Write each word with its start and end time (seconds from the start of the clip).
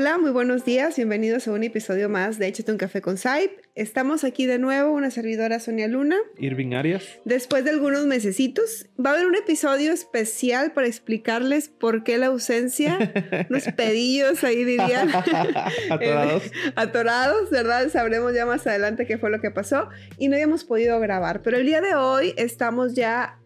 Hola, 0.00 0.16
muy 0.16 0.30
buenos 0.30 0.64
días, 0.64 0.94
bienvenidos 0.94 1.48
a 1.48 1.52
un 1.52 1.64
episodio 1.64 2.08
más 2.08 2.38
de 2.38 2.46
Échate 2.46 2.70
un 2.70 2.78
café 2.78 3.00
con 3.00 3.16
Saip. 3.16 3.50
Estamos 3.74 4.22
aquí 4.22 4.46
de 4.46 4.60
nuevo, 4.60 4.92
una 4.92 5.10
servidora 5.10 5.58
Sonia 5.58 5.88
Luna. 5.88 6.14
Irving 6.38 6.72
Arias. 6.74 7.02
Después 7.24 7.64
de 7.64 7.70
algunos 7.70 8.06
mesecitos, 8.06 8.86
va 9.04 9.10
a 9.10 9.14
haber 9.14 9.26
un 9.26 9.34
episodio 9.34 9.92
especial 9.92 10.70
para 10.70 10.86
explicarles 10.86 11.68
por 11.68 12.04
qué 12.04 12.16
la 12.16 12.26
ausencia, 12.26 12.96
unos 13.50 13.64
pedillos 13.76 14.44
ahí 14.44 14.62
dirían. 14.62 15.10
Atorados. 15.90 16.44
Atorados, 16.76 17.50
¿verdad? 17.50 17.88
Sabremos 17.88 18.32
ya 18.32 18.46
más 18.46 18.68
adelante 18.68 19.04
qué 19.04 19.18
fue 19.18 19.30
lo 19.30 19.40
que 19.40 19.50
pasó 19.50 19.88
y 20.16 20.28
no 20.28 20.36
habíamos 20.36 20.62
podido 20.62 21.00
grabar, 21.00 21.42
pero 21.42 21.56
el 21.56 21.66
día 21.66 21.80
de 21.80 21.96
hoy 21.96 22.34
estamos 22.36 22.94
ya 22.94 23.40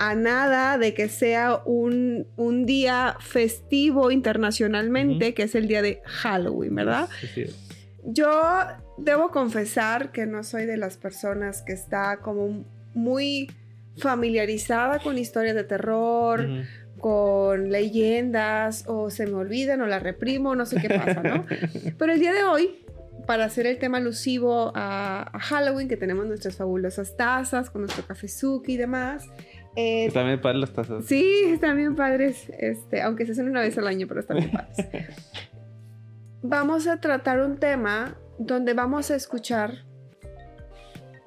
a 0.00 0.14
nada 0.14 0.78
de 0.78 0.94
que 0.94 1.10
sea 1.10 1.60
un, 1.66 2.26
un 2.36 2.64
día 2.64 3.16
festivo 3.20 4.10
internacionalmente, 4.10 5.34
que 5.34 5.42
es 5.42 5.54
el 5.54 5.68
día 5.68 5.82
de 5.82 6.00
Halloween, 6.06 6.74
¿verdad? 6.74 7.10
Sí, 7.20 7.26
sí. 7.34 7.44
Yo 8.04 8.30
debo 8.96 9.30
confesar 9.30 10.10
que 10.10 10.24
no 10.24 10.42
soy 10.42 10.64
de 10.64 10.78
las 10.78 10.96
personas 10.96 11.60
que 11.60 11.74
está 11.74 12.20
como 12.22 12.64
muy 12.94 13.50
familiarizada 13.98 15.00
con 15.00 15.18
historias 15.18 15.54
de 15.54 15.64
terror, 15.64 16.48
con 16.98 17.70
leyendas, 17.70 18.84
o 18.86 19.10
se 19.10 19.26
me 19.26 19.34
olvidan, 19.34 19.82
o 19.82 19.86
la 19.86 19.98
reprimo, 19.98 20.56
no 20.56 20.64
sé 20.64 20.80
qué 20.80 20.88
pasa, 20.88 21.22
¿no? 21.22 21.44
Pero 21.98 22.12
el 22.14 22.20
día 22.20 22.32
de 22.32 22.44
hoy, 22.44 22.86
para 23.26 23.44
hacer 23.44 23.66
el 23.66 23.78
tema 23.78 23.98
alusivo 23.98 24.72
a, 24.74 25.28
a 25.30 25.40
Halloween, 25.40 25.88
que 25.88 25.98
tenemos 25.98 26.24
nuestras 26.24 26.56
fabulosas 26.56 27.18
tazas 27.18 27.68
con 27.68 27.82
nuestro 27.82 28.06
cafezuki 28.06 28.72
y 28.72 28.76
demás, 28.78 29.28
eh, 29.76 30.06
Están 30.06 30.26
bien 30.26 30.40
padres 30.40 30.60
las 30.60 30.72
tazas. 30.72 31.04
Sí, 31.04 31.42
están 31.46 31.76
bien 31.76 31.96
padres, 31.96 32.50
este, 32.58 33.02
aunque 33.02 33.26
se 33.26 33.32
hacen 33.32 33.48
una 33.48 33.60
vez 33.60 33.76
al 33.78 33.86
año, 33.86 34.06
pero 34.06 34.20
están 34.20 34.38
bien 34.38 34.50
padres. 34.50 34.76
Vamos 36.42 36.86
a 36.86 37.00
tratar 37.00 37.40
un 37.40 37.58
tema 37.58 38.16
donde 38.38 38.72
vamos 38.72 39.10
a 39.10 39.14
escuchar 39.14 39.84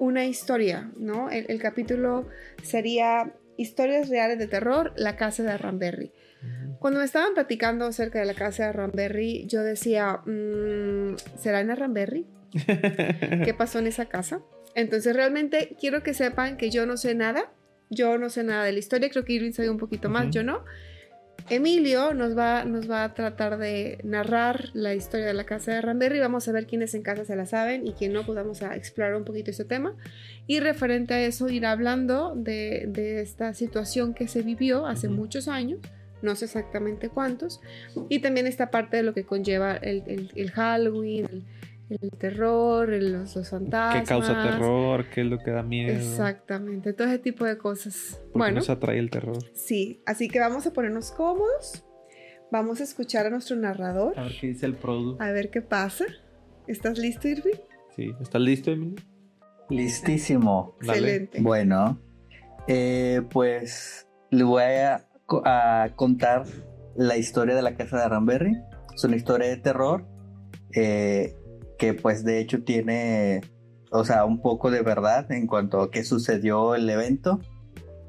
una 0.00 0.24
historia, 0.24 0.90
¿no? 0.96 1.30
El, 1.30 1.46
el 1.48 1.60
capítulo 1.60 2.26
sería 2.64 3.32
Historias 3.56 4.08
reales 4.08 4.38
de 4.38 4.48
terror, 4.48 4.92
la 4.96 5.16
casa 5.16 5.42
de 5.44 5.56
Ramberry. 5.56 6.12
Cuando 6.80 6.98
me 6.98 7.06
estaban 7.06 7.34
platicando 7.34 7.86
acerca 7.86 8.18
de 8.18 8.26
la 8.26 8.34
casa 8.34 8.66
de 8.66 8.72
Ramberry, 8.72 9.46
yo 9.46 9.62
decía, 9.62 10.20
mm, 10.26 11.16
¿será 11.38 11.60
en 11.60 11.74
Ramberry? 11.74 12.26
¿Qué 13.44 13.54
pasó 13.56 13.78
en 13.78 13.86
esa 13.86 14.06
casa? 14.06 14.42
Entonces 14.74 15.14
realmente 15.14 15.76
quiero 15.80 16.02
que 16.02 16.14
sepan 16.14 16.56
que 16.56 16.70
yo 16.70 16.84
no 16.84 16.96
sé 16.96 17.14
nada, 17.14 17.52
yo 17.94 18.18
no 18.18 18.28
sé 18.30 18.42
nada 18.44 18.64
de 18.64 18.72
la 18.72 18.78
historia, 18.78 19.08
creo 19.10 19.24
que 19.24 19.32
Irving 19.34 19.52
sabe 19.52 19.70
un 19.70 19.78
poquito 19.78 20.08
más, 20.10 20.24
Ujú. 20.24 20.32
yo 20.32 20.42
no. 20.44 20.64
Emilio 21.50 22.14
nos 22.14 22.36
va, 22.38 22.64
nos 22.64 22.90
va 22.90 23.04
a 23.04 23.12
tratar 23.12 23.58
de 23.58 23.98
narrar 24.02 24.70
la 24.72 24.94
historia 24.94 25.26
de 25.26 25.34
la 25.34 25.44
casa 25.44 25.72
de 25.72 25.82
Ramberry, 25.82 26.18
vamos 26.18 26.48
a 26.48 26.52
ver 26.52 26.66
quiénes 26.66 26.94
en 26.94 27.02
casa 27.02 27.26
se 27.26 27.36
la 27.36 27.44
saben 27.44 27.86
y 27.86 27.92
quién 27.92 28.14
no, 28.14 28.24
pues 28.24 28.36
vamos 28.36 28.62
a 28.62 28.74
explorar 28.76 29.14
un 29.14 29.24
poquito 29.24 29.50
ese 29.50 29.66
tema. 29.66 29.94
Y 30.46 30.60
referente 30.60 31.12
a 31.12 31.20
eso, 31.22 31.50
ir 31.50 31.66
hablando 31.66 32.32
de, 32.34 32.86
de 32.88 33.20
esta 33.20 33.52
situación 33.52 34.14
que 34.14 34.26
se 34.26 34.40
vivió 34.40 34.86
hace 34.86 35.08
Ujú. 35.08 35.16
muchos 35.16 35.46
años, 35.48 35.80
no 36.22 36.34
sé 36.34 36.46
exactamente 36.46 37.10
cuántos, 37.10 37.60
y 38.08 38.20
también 38.20 38.46
esta 38.46 38.70
parte 38.70 38.96
de 38.96 39.02
lo 39.02 39.12
que 39.12 39.24
conlleva 39.24 39.76
el, 39.76 40.02
el- 40.06 40.30
el 40.34 40.50
Halloween, 40.50 41.26
el, 41.30 41.42
el 41.90 42.10
terror, 42.18 42.92
el- 42.92 43.12
los, 43.12 43.36
los 43.36 43.48
fantasmas. 43.50 44.02
¿Qué 44.02 44.08
causa 44.08 44.42
terror? 44.42 45.06
¿Qué 45.10 45.20
es 45.22 45.26
lo 45.26 45.38
que 45.38 45.50
da 45.50 45.62
miedo? 45.62 45.92
Exactamente, 45.92 46.92
todo 46.92 47.06
ese 47.08 47.18
tipo 47.18 47.44
de 47.44 47.58
cosas. 47.58 48.18
¿Por 48.18 48.32
qué 48.32 48.38
Bueno, 48.38 48.56
nos 48.56 48.70
atrae 48.70 48.98
el 48.98 49.10
terror? 49.10 49.38
sí, 49.54 50.02
así 50.06 50.28
que 50.28 50.40
vamos 50.40 50.66
a 50.66 50.72
ponernos 50.72 51.10
cómodos, 51.12 51.84
vamos 52.50 52.80
a 52.80 52.84
escuchar 52.84 53.26
a 53.26 53.30
nuestro 53.30 53.56
narrador, 53.56 54.18
A 54.18 54.22
ver 54.24 54.32
qué 54.40 54.46
dice 54.48 54.66
el 54.66 54.74
producto. 54.74 55.22
a 55.22 55.30
ver 55.30 55.50
qué 55.50 55.60
pasa. 55.62 56.04
¿Estás 56.66 56.98
listo, 56.98 57.28
Irving? 57.28 57.58
Sí. 57.94 58.12
¿Estás 58.20 58.40
listo, 58.40 58.70
Emilio? 58.70 58.96
Listísimo. 59.68 60.76
Dale. 60.80 60.98
Excelente. 60.98 61.40
Bueno, 61.42 62.00
eh, 62.66 63.22
pues 63.30 64.08
le 64.30 64.44
voy 64.44 64.62
a 64.62 65.92
contar 65.96 66.44
la 66.96 67.16
historia 67.16 67.54
de 67.54 67.62
la 67.62 67.76
casa 67.76 68.00
de 68.00 68.08
Ramberry. 68.08 68.56
Es 68.94 69.04
una 69.04 69.16
historia 69.16 69.48
de 69.48 69.56
terror 69.58 70.06
eh, 70.74 71.36
que 71.78 71.94
pues 71.94 72.24
de 72.24 72.40
hecho 72.40 72.62
tiene, 72.64 73.42
o 73.90 74.04
sea, 74.04 74.24
un 74.24 74.40
poco 74.40 74.70
de 74.70 74.82
verdad 74.82 75.30
en 75.32 75.46
cuanto 75.46 75.80
a 75.80 75.90
qué 75.90 76.04
sucedió 76.04 76.74
el 76.74 76.88
evento. 76.88 77.40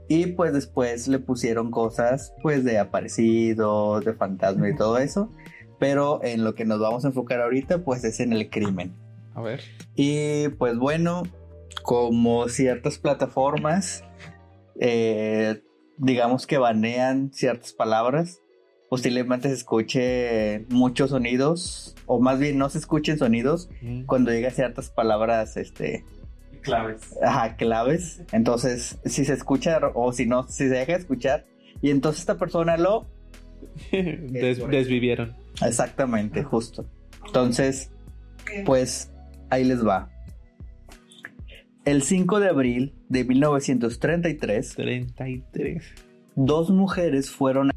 Y 0.08 0.28
pues 0.28 0.54
después 0.54 1.08
le 1.08 1.20
pusieron 1.20 1.72
cosas 1.72 2.34
pues 2.44 2.64
de 2.64 2.78
aparecidos, 2.78 4.06
de 4.06 4.14
fantasma 4.14 4.70
y 4.70 4.76
todo 4.76 4.98
eso. 4.98 5.32
Pero 5.80 6.24
en 6.24 6.44
lo 6.44 6.56
que 6.56 6.66
nos 6.66 6.80
vamos 6.80 7.06
a 7.06 7.10
enfocar 7.10 7.42
ahorita 7.42 7.84
pues 7.84 8.04
es 8.04 8.20
en 8.20 8.34
el 8.34 8.50
crimen. 8.50 8.96
A 9.34 9.42
ver. 9.42 9.62
Y 9.96 10.50
pues 10.50 10.78
bueno, 10.78 11.24
como 11.84 12.48
ciertas 12.50 12.98
plataformas, 12.98 14.04
eh, 14.80 15.62
digamos 15.98 16.48
que 16.48 16.58
banean 16.58 17.32
ciertas 17.34 17.74
palabras, 17.74 18.42
posiblemente 18.96 19.48
se 19.50 19.56
escuche 19.56 20.66
muchos 20.70 21.10
sonidos, 21.12 21.96
o 22.06 22.20
más 22.20 22.40
bien 22.40 22.58
no 22.58 22.70
se 22.70 22.78
escuchen 22.80 23.18
sonidos 23.18 23.70
Mm. 23.82 24.04
cuando 24.06 24.32
llega 24.32 24.50
ciertas 24.52 24.90
palabras, 24.90 25.58
este, 25.58 26.04
Claves. 26.62 27.16
ajá, 27.24 27.56
claves. 27.58 28.22
Entonces, 28.32 28.98
si 29.06 29.26
se 29.26 29.34
escucha 29.34 29.80
o 29.94 30.12
si 30.14 30.26
no, 30.26 30.48
si 30.48 30.64
se 30.68 30.70
deja 30.70 30.94
de 30.94 31.00
escuchar, 31.00 31.46
y 31.82 31.90
entonces 31.92 32.22
esta 32.22 32.38
persona 32.38 32.78
lo 32.78 33.06
Des- 33.92 34.58
eso. 34.60 34.68
desvivieron. 34.68 35.36
Exactamente, 35.66 36.44
justo. 36.44 36.86
Entonces, 37.26 37.92
pues 38.66 39.12
ahí 39.50 39.64
les 39.64 39.86
va. 39.86 40.10
El 41.86 42.02
5 42.02 42.40
de 42.40 42.50
abril 42.50 42.94
de 43.10 43.24
1933, 43.26 44.76
33. 44.76 45.84
dos 46.36 46.70
mujeres 46.72 47.30
fueron 47.32 47.72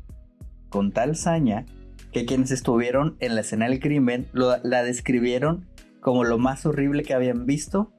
con 0.69 0.93
tal 0.93 1.17
saña 1.17 1.67
que 2.13 2.25
quienes 2.27 2.51
estuvieron 2.51 3.17
en 3.21 3.35
la 3.35 3.43
escena 3.43 3.69
del 3.69 3.81
crimen 3.81 4.27
lo- 4.33 4.57
la 4.63 4.83
describieron 4.83 5.67
como 6.01 6.25
lo 6.25 6.39
más 6.39 6.65
horrible 6.67 7.03
que 7.03 7.15
habían 7.15 7.45
visto. 7.47 7.93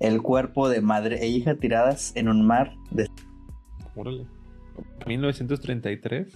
El 0.00 0.20
cuerpo 0.20 0.68
de 0.68 0.82
madre 0.82 1.22
e 1.22 1.28
hija 1.28 1.54
tiradas 1.54 2.12
en 2.16 2.28
un 2.28 2.46
mar 2.46 2.74
de... 2.90 3.08
Órale. 3.94 4.26
1933. 5.06 6.26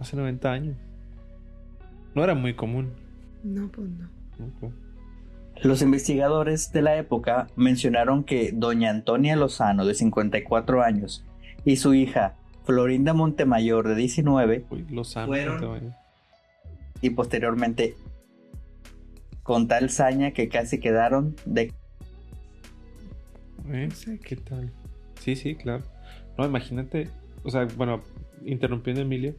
Hace 0.00 0.16
90 0.16 0.50
años. 0.52 0.76
No 2.14 2.24
era 2.24 2.34
muy 2.34 2.54
común. 2.54 2.90
No, 3.44 3.68
pues 3.68 3.88
no. 3.90 4.08
Ok. 4.66 4.72
Los 5.62 5.82
investigadores 5.82 6.72
de 6.72 6.82
la 6.82 6.96
época 6.96 7.46
mencionaron 7.54 8.24
que 8.24 8.50
doña 8.52 8.90
Antonia 8.90 9.36
Lozano, 9.36 9.84
de 9.84 9.94
54 9.94 10.82
años, 10.82 11.24
y 11.64 11.76
su 11.76 11.92
hija 11.94 12.34
Florinda 12.74 13.14
Montemayor, 13.14 13.88
de 13.88 13.96
19, 13.96 14.64
Uy, 14.70 14.86
los. 14.90 15.12
Fueron- 15.14 15.92
y 17.02 17.10
posteriormente 17.10 17.96
con 19.42 19.66
tal 19.66 19.90
saña 19.90 20.30
que 20.30 20.48
casi 20.48 20.78
quedaron 20.78 21.34
de... 21.46 21.72
¿Eh? 23.72 23.88
¿Qué 24.22 24.36
tal? 24.36 24.70
Sí, 25.20 25.34
sí, 25.34 25.56
claro. 25.56 25.82
No, 26.38 26.44
imagínate. 26.46 27.08
O 27.42 27.50
sea, 27.50 27.66
bueno, 27.76 28.02
interrumpiendo 28.44 29.00
a 29.00 29.04
Emilio. 29.04 29.34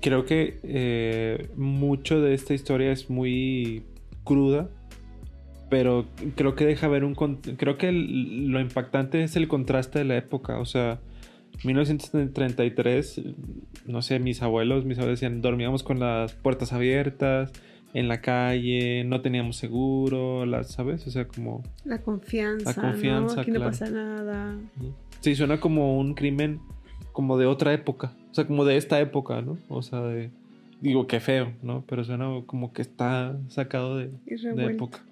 Creo 0.00 0.24
que 0.24 0.58
eh, 0.64 1.50
mucho 1.56 2.20
de 2.20 2.34
esta 2.34 2.52
historia 2.54 2.90
es 2.90 3.10
muy 3.10 3.84
cruda. 4.24 4.68
Pero 5.70 6.06
creo 6.34 6.54
que 6.56 6.66
deja 6.66 6.88
ver 6.88 7.04
un. 7.04 7.14
Creo 7.14 7.78
que 7.78 7.88
el- 7.90 8.48
lo 8.48 8.58
impactante 8.60 9.22
es 9.22 9.36
el 9.36 9.46
contraste 9.48 10.00
de 10.00 10.04
la 10.06 10.16
época. 10.16 10.58
O 10.58 10.66
sea, 10.66 10.98
1933, 11.62 13.22
no 13.86 14.02
sé, 14.02 14.18
mis 14.18 14.42
abuelos, 14.42 14.84
mis 14.84 14.98
abuelos 14.98 15.20
decían, 15.20 15.40
dormíamos 15.40 15.82
con 15.82 16.00
las 16.00 16.32
puertas 16.32 16.72
abiertas, 16.72 17.52
en 17.94 18.08
la 18.08 18.20
calle, 18.20 19.04
no 19.04 19.20
teníamos 19.20 19.56
seguro, 19.56 20.46
las, 20.46 20.72
¿sabes? 20.72 21.06
O 21.06 21.10
sea, 21.10 21.28
como. 21.28 21.62
La 21.84 21.98
confianza, 22.02 22.70
La 22.70 22.90
confianza, 22.90 23.36
¿no? 23.36 23.42
Aquí 23.42 23.50
no 23.52 23.56
claro. 23.56 23.70
pasa 23.70 23.88
nada. 23.88 24.58
Sí, 25.20 25.36
suena 25.36 25.60
como 25.60 25.96
un 25.96 26.14
crimen 26.14 26.60
como 27.12 27.38
de 27.38 27.46
otra 27.46 27.72
época. 27.72 28.12
O 28.32 28.34
sea, 28.34 28.46
como 28.46 28.64
de 28.64 28.76
esta 28.76 29.00
época, 29.00 29.40
¿no? 29.40 29.58
O 29.68 29.80
sea, 29.82 30.00
de... 30.02 30.30
Digo, 30.80 31.06
qué 31.06 31.20
feo, 31.20 31.52
¿no? 31.62 31.84
Pero 31.86 32.02
suena 32.02 32.26
como 32.46 32.72
que 32.72 32.82
está 32.82 33.38
sacado 33.48 33.96
de, 33.96 34.10
de 34.26 34.66
época. 34.66 35.04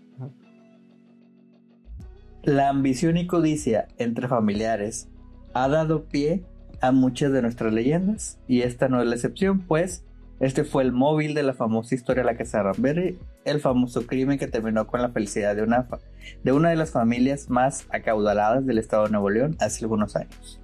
La 2.43 2.69
ambición 2.69 3.17
y 3.17 3.29
codicia 3.29 3.87
entre 3.97 4.27
familiares 4.27 5.09
ha 5.55 5.69
dado 5.69 6.05
pie 6.05 6.43
a 6.81 6.93
muchas 6.93 7.33
de 7.33 7.43
nuestras 7.43 7.73
leyendas 7.73 8.39
y 8.49 8.63
esta 8.63 8.89
no 8.89 9.01
es 9.01 9.07
la 9.09 9.15
excepción, 9.15 9.61
pues 9.61 10.05
este 10.41 10.65
fue 10.65 10.83
el 10.83 10.91
móvil 10.93 11.35
de 11.35 11.45
la 11.45 11.55
famosa 11.55 11.95
historia 11.95 12.25
de 12.25 12.33
la 12.33 12.37
Casa 12.37 12.59
de 12.59 12.65
Ramberry, 12.65 13.19
el 13.45 13.61
famoso 13.61 14.07
crimen 14.07 14.39
que 14.39 14.49
terminó 14.49 14.87
con 14.89 15.01
la 15.01 15.11
felicidad 15.11 15.55
de 15.55 15.63
una, 15.63 15.85
fa- 15.85 16.01
de 16.43 16.53
una 16.53 16.71
de 16.71 16.77
las 16.77 16.91
familias 16.91 17.49
más 17.49 17.87
acaudaladas 17.91 18.67
del 18.67 18.79
estado 18.79 19.05
de 19.05 19.11
Nuevo 19.11 19.31
León 19.31 19.57
hace 19.61 19.85
algunos 19.85 20.17
años. 20.17 20.59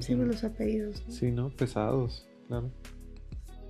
Sí, 0.00 0.14
los 0.14 0.44
apellidos. 0.44 1.02
¿no? 1.06 1.12
Sí, 1.12 1.30
¿no? 1.32 1.48
Pesados, 1.48 2.26
claro. 2.48 2.70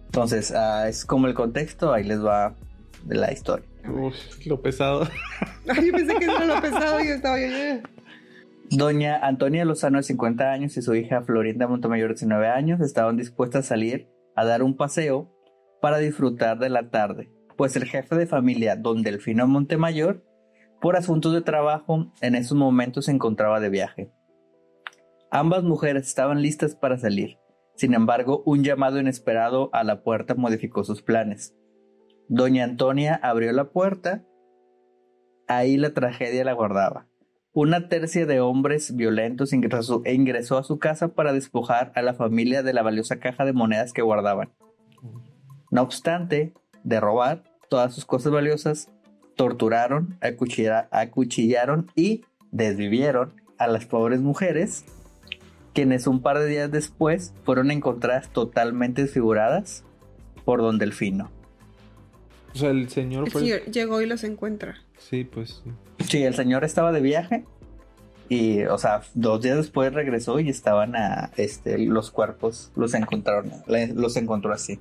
Entonces, 0.06 0.50
ah, 0.52 0.88
es 0.88 1.04
como 1.04 1.28
el 1.28 1.34
contexto, 1.34 1.92
ahí 1.92 2.02
les 2.02 2.24
va 2.24 2.54
de 3.04 3.14
la 3.14 3.32
historia. 3.32 3.64
Uf, 3.88 4.14
lo 4.46 4.60
pesado. 4.60 5.06
Ay, 5.68 5.86
yo 5.86 5.92
pensé 5.92 6.14
que 6.18 6.24
era 6.24 6.44
lo 6.44 6.60
pesado 6.60 6.98
y 7.00 7.06
yo 7.08 7.14
estaba 7.14 7.38
yo. 7.40 7.46
Doña 8.70 9.16
Antonia 9.18 9.64
Lozano 9.64 9.98
de 9.98 10.02
50 10.02 10.50
años 10.50 10.76
y 10.76 10.82
su 10.82 10.94
hija 10.96 11.22
Florinda 11.22 11.68
Montemayor 11.68 12.08
de 12.08 12.14
19 12.14 12.48
años 12.48 12.80
estaban 12.80 13.16
dispuestas 13.16 13.64
a 13.64 13.68
salir 13.68 14.08
a 14.34 14.44
dar 14.44 14.64
un 14.64 14.76
paseo 14.76 15.32
para 15.80 15.98
disfrutar 15.98 16.58
de 16.58 16.68
la 16.68 16.90
tarde, 16.90 17.30
pues 17.56 17.76
el 17.76 17.84
jefe 17.84 18.16
de 18.16 18.26
familia, 18.26 18.74
don 18.74 19.02
Delfino 19.02 19.46
Montemayor, 19.46 20.24
por 20.80 20.96
asuntos 20.96 21.32
de 21.32 21.42
trabajo, 21.42 22.12
en 22.20 22.34
esos 22.34 22.58
momentos 22.58 23.04
se 23.04 23.12
encontraba 23.12 23.60
de 23.60 23.70
viaje. 23.70 24.10
Ambas 25.30 25.62
mujeres 25.62 26.08
estaban 26.08 26.42
listas 26.42 26.74
para 26.74 26.98
salir. 26.98 27.38
Sin 27.76 27.94
embargo, 27.94 28.42
un 28.46 28.64
llamado 28.64 28.98
inesperado 28.98 29.70
a 29.74 29.84
la 29.84 30.02
puerta 30.02 30.34
modificó 30.34 30.82
sus 30.82 31.02
planes. 31.02 31.54
Doña 32.28 32.64
Antonia 32.64 33.20
abrió 33.22 33.52
la 33.52 33.70
puerta. 33.70 34.24
Ahí 35.46 35.76
la 35.76 35.94
tragedia 35.94 36.44
la 36.44 36.52
guardaba. 36.52 37.06
Una 37.58 37.88
tercia 37.88 38.26
de 38.26 38.38
hombres 38.40 38.94
violentos 38.96 39.54
ingresó, 39.54 40.02
ingresó 40.04 40.58
a 40.58 40.62
su 40.62 40.78
casa 40.78 41.08
para 41.08 41.32
despojar 41.32 41.90
a 41.94 42.02
la 42.02 42.12
familia 42.12 42.62
de 42.62 42.74
la 42.74 42.82
valiosa 42.82 43.16
caja 43.18 43.46
de 43.46 43.54
monedas 43.54 43.94
que 43.94 44.02
guardaban. 44.02 44.50
No 45.70 45.80
obstante, 45.80 46.52
de 46.84 47.00
robar 47.00 47.44
todas 47.70 47.94
sus 47.94 48.04
cosas 48.04 48.30
valiosas, 48.30 48.90
torturaron, 49.36 50.18
acuchilla- 50.20 50.88
acuchillaron 50.90 51.90
y 51.94 52.26
desvivieron 52.50 53.40
a 53.56 53.68
las 53.68 53.86
pobres 53.86 54.20
mujeres, 54.20 54.84
quienes 55.72 56.06
un 56.06 56.20
par 56.20 56.38
de 56.38 56.48
días 56.48 56.70
después 56.70 57.32
fueron 57.44 57.70
encontradas 57.70 58.28
totalmente 58.28 59.00
desfiguradas 59.00 59.82
por 60.44 60.60
don 60.60 60.76
Delfino. 60.76 61.30
O 62.54 62.58
sea, 62.58 62.68
el 62.68 62.90
señor 62.90 63.24
El 63.24 63.30
fue. 63.32 63.40
señor 63.40 63.60
llegó 63.64 64.02
y 64.02 64.06
los 64.06 64.24
encuentra. 64.24 64.76
Sí, 64.98 65.24
pues 65.24 65.62
sí. 65.64 65.70
Sí, 66.08 66.22
el 66.22 66.34
señor 66.34 66.64
estaba 66.64 66.92
de 66.92 67.00
viaje 67.00 67.44
y, 68.28 68.62
o 68.64 68.78
sea, 68.78 69.02
dos 69.14 69.42
días 69.42 69.56
después 69.56 69.92
regresó 69.92 70.40
y 70.40 70.48
estaban 70.48 70.96
a, 70.96 71.30
este, 71.36 71.78
los 71.78 72.10
cuerpos, 72.10 72.72
los 72.76 72.94
encontraron, 72.94 73.50
los 73.94 74.16
encontró 74.16 74.52
así. 74.52 74.78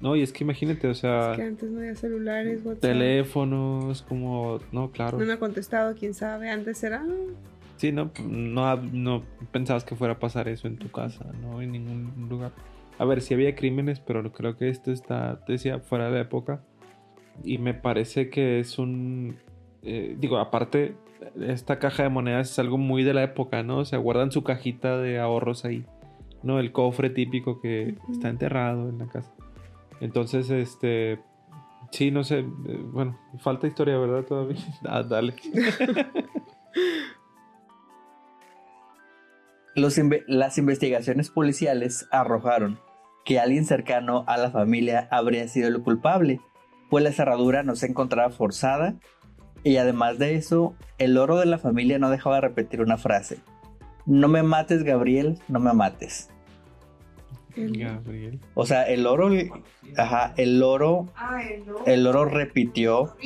No, 0.00 0.16
y 0.16 0.22
es 0.22 0.32
que 0.32 0.44
imagínate, 0.44 0.88
o 0.88 0.94
sea, 0.94 1.32
Es 1.32 1.36
que 1.36 1.42
antes 1.42 1.70
no 1.70 1.80
había 1.80 1.94
celulares, 1.94 2.60
WhatsApp. 2.64 2.80
teléfonos, 2.80 4.02
como. 4.02 4.58
No, 4.72 4.90
claro. 4.90 5.18
No 5.18 5.26
me 5.26 5.34
ha 5.34 5.38
contestado, 5.38 5.94
quién 5.94 6.14
sabe. 6.14 6.48
Antes 6.48 6.82
era. 6.82 7.04
Sí, 7.76 7.92
no, 7.92 8.10
no, 8.26 8.76
no 8.76 9.22
pensabas 9.52 9.84
que 9.84 9.94
fuera 9.94 10.14
a 10.14 10.18
pasar 10.18 10.48
eso 10.48 10.66
en 10.66 10.78
tu 10.78 10.90
casa, 10.90 11.26
no 11.42 11.60
en 11.60 11.72
ningún 11.72 12.26
lugar. 12.30 12.52
A 12.98 13.04
ver, 13.04 13.20
sí 13.20 13.34
había 13.34 13.54
crímenes, 13.54 14.00
pero 14.00 14.32
creo 14.32 14.56
que 14.56 14.70
esto 14.70 14.90
está, 14.92 15.44
te 15.44 15.52
decía, 15.52 15.80
fuera 15.80 16.06
de 16.06 16.12
la 16.12 16.20
época. 16.20 16.62
Y 17.44 17.58
me 17.58 17.74
parece 17.74 18.30
que 18.30 18.60
es 18.60 18.78
un. 18.78 19.36
Eh, 19.86 20.16
digo, 20.18 20.36
aparte, 20.38 20.96
esta 21.40 21.78
caja 21.78 22.02
de 22.02 22.08
monedas 22.10 22.50
es 22.50 22.58
algo 22.58 22.76
muy 22.78 23.02
de 23.04 23.14
la 23.14 23.22
época, 23.22 23.62
¿no? 23.62 23.78
O 23.78 23.84
sea, 23.84 23.98
guardan 23.98 24.30
su 24.32 24.42
cajita 24.44 24.98
de 24.98 25.18
ahorros 25.18 25.64
ahí, 25.64 25.86
¿no? 26.42 26.58
El 26.60 26.72
cofre 26.72 27.08
típico 27.10 27.60
que 27.60 27.96
está 28.10 28.28
enterrado 28.28 28.88
en 28.88 28.98
la 28.98 29.06
casa. 29.06 29.32
Entonces, 30.00 30.50
este. 30.50 31.20
Sí, 31.92 32.10
no 32.10 32.24
sé. 32.24 32.40
eh, 32.40 32.44
bueno, 32.92 33.18
falta 33.38 33.66
historia, 33.66 33.96
¿verdad? 33.96 34.24
Todavía. 34.24 34.56
Ah, 34.84 35.02
dale. 35.02 35.34
Los 39.74 39.98
inve- 39.98 40.24
las 40.26 40.56
investigaciones 40.58 41.30
policiales 41.30 42.08
arrojaron 42.10 42.78
que 43.24 43.38
alguien 43.38 43.66
cercano 43.66 44.24
a 44.26 44.36
la 44.38 44.50
familia 44.50 45.08
habría 45.10 45.48
sido 45.48 45.68
el 45.68 45.82
culpable, 45.82 46.40
pues 46.88 47.04
la 47.04 47.12
cerradura 47.12 47.62
no 47.62 47.74
se 47.76 47.86
encontraba 47.86 48.30
forzada 48.30 48.94
y 49.68 49.78
además 49.78 50.18
de 50.18 50.36
eso, 50.36 50.74
el 50.98 51.18
oro 51.18 51.36
de 51.38 51.46
la 51.46 51.58
familia 51.58 51.98
no 51.98 52.08
dejaba 52.08 52.36
de 52.36 52.42
repetir 52.42 52.80
una 52.80 52.98
frase. 52.98 53.38
No 54.06 54.28
me 54.28 54.42
mates, 54.44 54.84
Gabriel, 54.84 55.38
no 55.48 55.58
me 55.60 55.72
mates. 55.72 56.30
el- 57.56 57.76
Gabriel. 57.78 58.38
O 58.54 58.64
sea, 58.66 58.82
el 58.84 59.06
oro, 59.06 59.30
ajá, 59.96 60.34
el 60.36 60.62
oro, 60.62 61.08
Ah, 61.16 61.40
el 61.86 62.06
oro 62.06 62.26
repitió, 62.26 63.16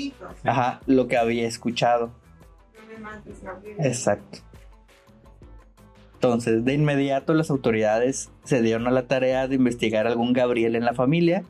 ajá, 0.45 0.81
lo 0.87 1.09
que 1.09 1.17
había 1.19 1.47
escuchado. 1.49 2.13
No 2.79 2.87
me 2.95 2.99
mates, 3.01 3.43
Gabriel. 3.43 3.77
Exacto. 3.81 4.39
Entonces, 6.15 6.65
de 6.65 6.75
inmediato 6.75 7.35
las 7.35 7.51
autoridades 7.51 8.31
se 8.45 8.63
dieron 8.63 8.87
a 8.87 8.91
la 8.91 9.07
tarea 9.07 9.49
de 9.49 9.57
investigar 9.57 10.07
algún 10.07 10.33
Gabriel 10.33 10.77
en 10.77 10.85
la 10.85 10.95
familia 10.95 11.43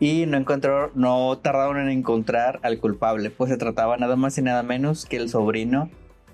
y 0.00 0.26
no 0.26 0.36
encontraron, 0.36 0.90
no 0.94 1.38
tardaron 1.38 1.78
en 1.78 1.88
encontrar 1.88 2.60
al 2.62 2.78
culpable, 2.78 3.30
pues 3.30 3.50
se 3.50 3.56
trataba 3.56 3.96
nada 3.96 4.16
más 4.16 4.36
y 4.38 4.42
nada 4.42 4.62
menos 4.62 5.06
que 5.06 5.16
el 5.16 5.28
sobrino 5.28 5.90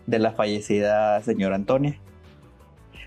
de 0.06 0.18
la 0.18 0.32
fallecida 0.32 1.20
señora 1.22 1.54
Antonia. 1.56 1.98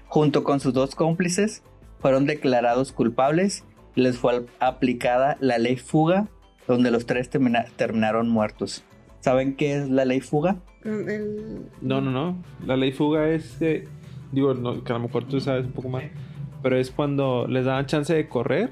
Junto 0.08 0.44
con 0.44 0.60
sus 0.60 0.74
dos 0.74 0.96
cómplices, 0.96 1.62
fueron 2.00 2.26
declarados 2.26 2.92
culpables 2.92 3.64
y 3.96 4.02
les 4.02 4.18
fue 4.18 4.46
aplicada 4.60 5.38
la 5.40 5.58
ley 5.58 5.76
fuga, 5.78 6.28
donde 6.68 6.92
los 6.92 7.06
tres 7.06 7.30
termina- 7.30 7.66
terminaron 7.76 8.30
muertos. 8.30 8.84
¿Saben 9.20 9.56
qué 9.56 9.78
es 9.78 9.90
la 9.90 10.06
ley 10.06 10.22
fuga? 10.22 10.58
El- 10.84 11.66
No, 11.82 12.00
no, 12.02 12.12
no. 12.12 12.38
La 12.66 12.78
ley 12.78 12.92
fuga 12.92 13.28
es, 13.30 13.60
eh, 13.62 13.88
digo, 14.32 14.54
no, 14.54 14.84
que 14.84 14.92
a 14.94 14.96
lo 14.98 15.02
mejor 15.02 15.26
tú 15.28 15.40
sabes 15.42 15.66
un 15.66 15.72
poco 15.72 15.90
más, 15.90 16.04
pero 16.62 16.78
es 16.78 16.92
cuando 16.92 17.48
les 17.48 17.66
daban 17.66 17.88
chance 17.88 18.14
de 18.14 18.28
correr 18.28 18.72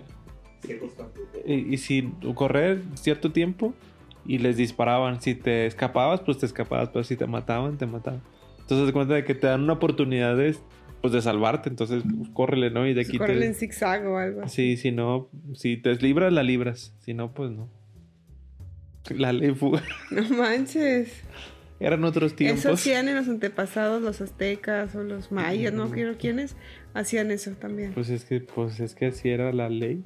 y, 1.46 1.74
y 1.74 1.78
si 1.78 2.12
correr 2.36 2.82
cierto 2.96 3.32
tiempo 3.32 3.74
y 4.26 4.38
les 4.38 4.58
disparaban. 4.58 5.22
Si 5.22 5.36
te 5.36 5.66
escapabas, 5.66 6.22
pues 6.22 6.38
te 6.38 6.46
escapabas, 6.46 6.90
pero 6.90 7.04
si 7.04 7.16
te 7.16 7.28
mataban, 7.28 7.78
te 7.78 7.86
mataban. 7.86 8.22
Entonces 8.60 8.88
te 8.88 8.94
cuenta 8.94 9.14
de 9.14 9.24
que 9.24 9.36
te 9.36 9.48
dan 9.48 9.62
una 9.64 9.74
oportunidad 9.74 10.38
de, 10.38 10.56
pues, 11.02 11.14
de 11.14 11.22
salvarte, 11.22 11.70
entonces 11.70 12.04
pues, 12.04 12.30
córrele, 12.30 12.72
¿no? 12.72 12.88
Y 12.88 12.94
de 12.94 13.02
aquí 13.02 13.18
Correr 13.18 13.40
te... 13.40 13.46
en 13.46 13.56
zigzag 13.56 14.08
o 14.08 14.18
algo. 14.18 14.48
Sí, 14.48 14.78
si 14.78 14.92
no, 14.92 15.30
si 15.54 15.78
te 15.78 15.94
libras, 15.96 16.32
la 16.32 16.44
libras. 16.44 16.96
Si 17.00 17.14
no, 17.14 17.34
pues 17.34 17.52
no. 17.52 17.70
La 19.10 19.34
ley 19.34 19.54
fuga. 19.54 19.84
No 20.12 20.24
manches. 20.30 21.24
Eran 21.80 22.06
otros 22.06 22.32
Eso 22.32 22.36
tiempos. 22.38 22.66
hacían 22.66 23.10
en 23.10 23.18
los 23.18 23.28
antepasados, 23.28 24.02
los 24.02 24.22
aztecas 24.22 24.96
o 24.96 25.04
los 25.04 25.34
mayas, 25.34 25.74
no 25.74 25.90
quiero 25.92 26.18
quiénes, 26.18 26.56
hacían 26.94 27.30
eso 27.32 27.52
también. 27.52 27.92
Pues 27.94 28.10
es 28.10 28.24
que, 28.24 28.40
pues 28.40 28.80
es 28.80 28.96
que 28.96 29.08
así 29.08 29.28
era 29.30 29.52
la 29.52 29.68
ley. 29.68 30.02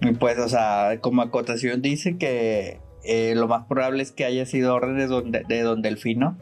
Y 0.00 0.12
pues, 0.12 0.38
o 0.38 0.48
sea, 0.48 0.98
como 1.00 1.22
acotación 1.22 1.82
dice 1.82 2.18
que 2.18 2.80
eh, 3.04 3.34
lo 3.34 3.48
más 3.48 3.66
probable 3.66 4.02
es 4.02 4.12
que 4.12 4.24
haya 4.24 4.46
sido 4.46 4.74
orden 4.74 4.98
de 4.98 5.06
don, 5.06 5.32
de 5.32 5.60
don 5.62 5.82
Delfino 5.82 6.36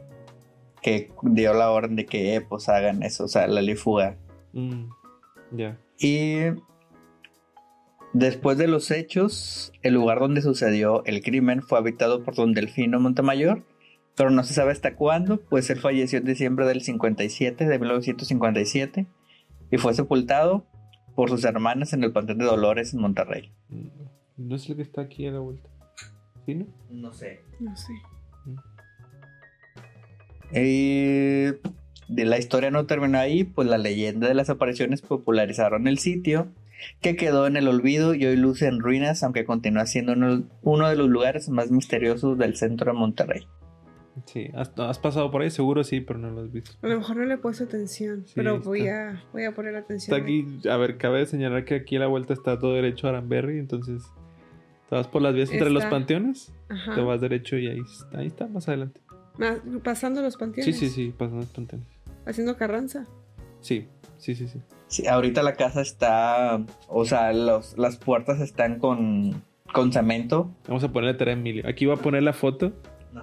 que 0.84 1.11
dio 1.23 1.54
la 1.54 1.70
orden 1.70 1.96
de 1.96 2.04
que 2.04 2.37
eh, 2.37 2.42
pues 2.42 2.68
hagan 2.68 3.02
eso, 3.02 3.25
o 3.25 3.28
sea, 3.28 3.46
la 3.46 3.62
ley 3.62 3.75
fuga. 3.75 4.18
Mm, 4.52 4.84
ya. 5.52 5.78
Y 5.99 6.40
después 8.12 8.58
de 8.58 8.68
los 8.68 8.90
hechos, 8.90 9.73
el 9.80 9.94
lugar 9.94 10.20
donde 10.20 10.42
sucedió 10.42 11.02
el 11.06 11.23
crimen 11.23 11.62
fue 11.62 11.78
habitado 11.78 12.23
por 12.23 12.34
don 12.34 12.52
Delfino 12.52 13.00
Montemayor, 13.00 13.64
pero 14.14 14.28
no 14.28 14.44
se 14.44 14.52
sabe 14.52 14.73
hasta 14.73 14.94
cuándo, 14.94 15.40
pues 15.49 15.70
él 15.70 15.80
falleció 15.80 16.18
en 16.18 16.26
diciembre 16.26 16.66
del 16.66 16.82
57, 16.82 17.64
de 17.64 17.78
1957, 17.78 19.06
y 19.70 19.78
fue 19.78 19.94
sepultado 19.94 20.66
por 21.14 21.30
sus 21.30 21.44
hermanas 21.44 21.92
en 21.92 22.04
el 22.04 22.12
Panteón 22.12 22.38
de 22.38 22.44
Dolores 22.44 22.94
en 22.94 23.00
Monterrey. 23.00 23.52
Mm, 23.68 23.87
No 24.37 24.56
es 24.56 24.68
el 24.68 24.76
que 24.76 24.83
está 24.83 25.02
aquí 25.02 25.26
a 25.26 25.33
la 25.33 25.38
vuelta. 25.40 25.68
¿Sí, 26.47 26.54
no? 26.54 26.66
No 26.90 27.12
sé. 27.12 27.40
No 27.61 27.75
sé. 27.76 27.92
Y 30.52 31.47
de 32.09 32.25
la 32.25 32.38
historia 32.38 32.71
no 32.71 32.87
terminó 32.87 33.18
ahí, 33.18 33.44
pues 33.44 33.66
la 33.68 33.78
leyenda 33.78 34.28
de 34.28 34.35
las 34.35 34.50
apariciones 34.50 35.02
popularizaron 35.02 35.88
el 35.88 35.99
sitio, 35.99 36.49
que 37.00 37.16
quedó 37.16 37.47
en 37.47 37.56
el 37.56 37.66
olvido 37.66 38.14
y 38.14 38.26
hoy 38.26 38.37
luce 38.37 38.66
en 38.66 38.80
ruinas, 38.80 39.23
aunque 39.23 39.44
continúa 39.44 39.87
siendo 39.87 40.12
uno, 40.12 40.44
uno 40.62 40.88
de 40.88 40.97
los 40.97 41.09
lugares 41.09 41.49
más 41.49 41.71
misteriosos 41.71 42.37
del 42.38 42.56
centro 42.56 42.92
de 42.92 42.99
Monterrey. 42.99 43.47
Sí. 44.26 44.49
¿Has, 44.54 44.73
has 44.78 44.99
pasado 44.99 45.30
por 45.30 45.42
ahí? 45.42 45.50
Seguro 45.50 45.83
sí, 45.85 46.00
pero 46.00 46.18
no 46.18 46.30
lo 46.30 46.42
has 46.42 46.52
visto. 46.52 46.73
A 46.83 46.87
lo 46.88 46.99
mejor 46.99 47.16
no 47.16 47.25
le 47.25 47.35
he 47.35 47.38
puesto 47.38 47.64
atención, 47.64 48.25
Sí, 48.26 48.33
pero 48.37 48.56
está. 48.56 48.68
voy 48.68 48.87
a, 48.88 49.23
voy 49.33 49.44
a 49.44 49.52
poner 49.54 49.75
atención. 49.76 50.16
Está 50.16 50.25
aquí, 50.25 50.68
a 50.68 50.76
ver, 50.76 50.97
cabe 50.99 51.26
señalar 51.26 51.64
que 51.64 51.75
aquí 51.75 51.97
a 51.97 52.00
la 52.00 52.06
vuelta 52.06 52.33
está 52.33 52.59
todo 52.59 52.75
derecho 52.75 53.06
a 53.06 53.11
Aranberry, 53.11 53.59
entonces 53.59 54.04
te 54.88 54.94
vas 54.94 55.09
por 55.09 55.23
las 55.23 55.35
vías 55.35 55.50
entre 55.50 55.71
los 55.71 55.85
panteones, 55.87 56.52
Ajá. 56.68 56.94
te 56.94 57.00
vas 57.00 57.21
derecho 57.21 57.56
y 57.56 57.66
ahí 57.68 57.80
está, 57.80 58.18
ahí 58.18 58.26
está, 58.28 58.47
más 58.47 58.68
adelante. 58.68 59.00
Pasando 59.83 60.23
los 60.23 60.35
Sí, 60.35 60.38
panteones. 60.38 60.78
sí, 60.78 60.88
sí, 60.90 61.12
pasando 61.16 61.40
los 61.40 61.49
panteones. 61.50 61.87
Haciendo 62.26 62.56
carranza. 62.56 63.06
Sí, 63.61 63.88
sí, 64.18 64.35
sí, 64.35 64.47
sí. 64.47 64.61
Sí, 64.87 65.06
ahorita 65.09 65.42
la 65.42 65.54
casa 65.54 65.80
está, 65.80 66.62
o 66.88 67.04
sea, 67.04 67.33
los- 67.33 67.76
las 67.76 67.97
puertas 67.97 68.40
están 68.40 68.78
con, 68.78 69.42
con 69.73 69.92
cemento, 69.92 70.54
Vamos 70.68 70.85
a 70.85 70.92
ponerle 70.92 71.18
tarea 71.18 71.35
a 71.35 71.38
Emilio. 71.38 71.64
Aquí 71.68 71.85
va 71.87 71.94
a 71.94 71.99
poner 71.99 72.23
la 72.23 72.33
foto. 72.33 72.73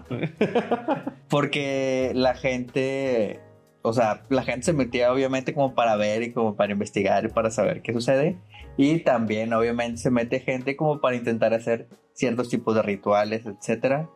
porque 1.30 2.12
la 2.16 2.36
gente, 2.36 3.40
o 3.82 3.94
sea, 3.94 4.24
la 4.30 4.44
gente 4.44 4.66
se 4.66 4.74
metía 4.74 5.12
obviamente 5.12 5.54
como 5.54 5.76
para 5.76 5.96
ver 5.96 6.24
y 6.24 6.32
como 6.32 6.56
para 6.56 6.72
investigar 6.72 7.26
y 7.26 7.30
para 7.30 7.52
saber 7.52 7.82
qué 7.82 7.94
sucede. 7.94 8.38
Y 8.78 9.00
también, 9.00 9.54
obviamente, 9.54 9.98
se 9.98 10.12
mete 10.12 10.40
gente 10.40 10.76
como 10.76 11.02
para 11.02 11.16
intentar 11.16 11.54
hacer 11.54 11.88
ciertos 12.14 12.50
tipos 12.50 12.76
de 12.76 12.82
rituales, 12.82 13.46
etcétera. 13.46 14.10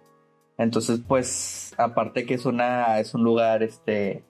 Entonces, 0.57 1.01
pues, 1.05 1.73
aparte 1.77 2.25
que 2.25 2.35
es 2.35 2.45
una, 2.45 2.99
es 2.99 3.13
un 3.13 3.23
lugar, 3.23 3.63
este, 3.63 4.23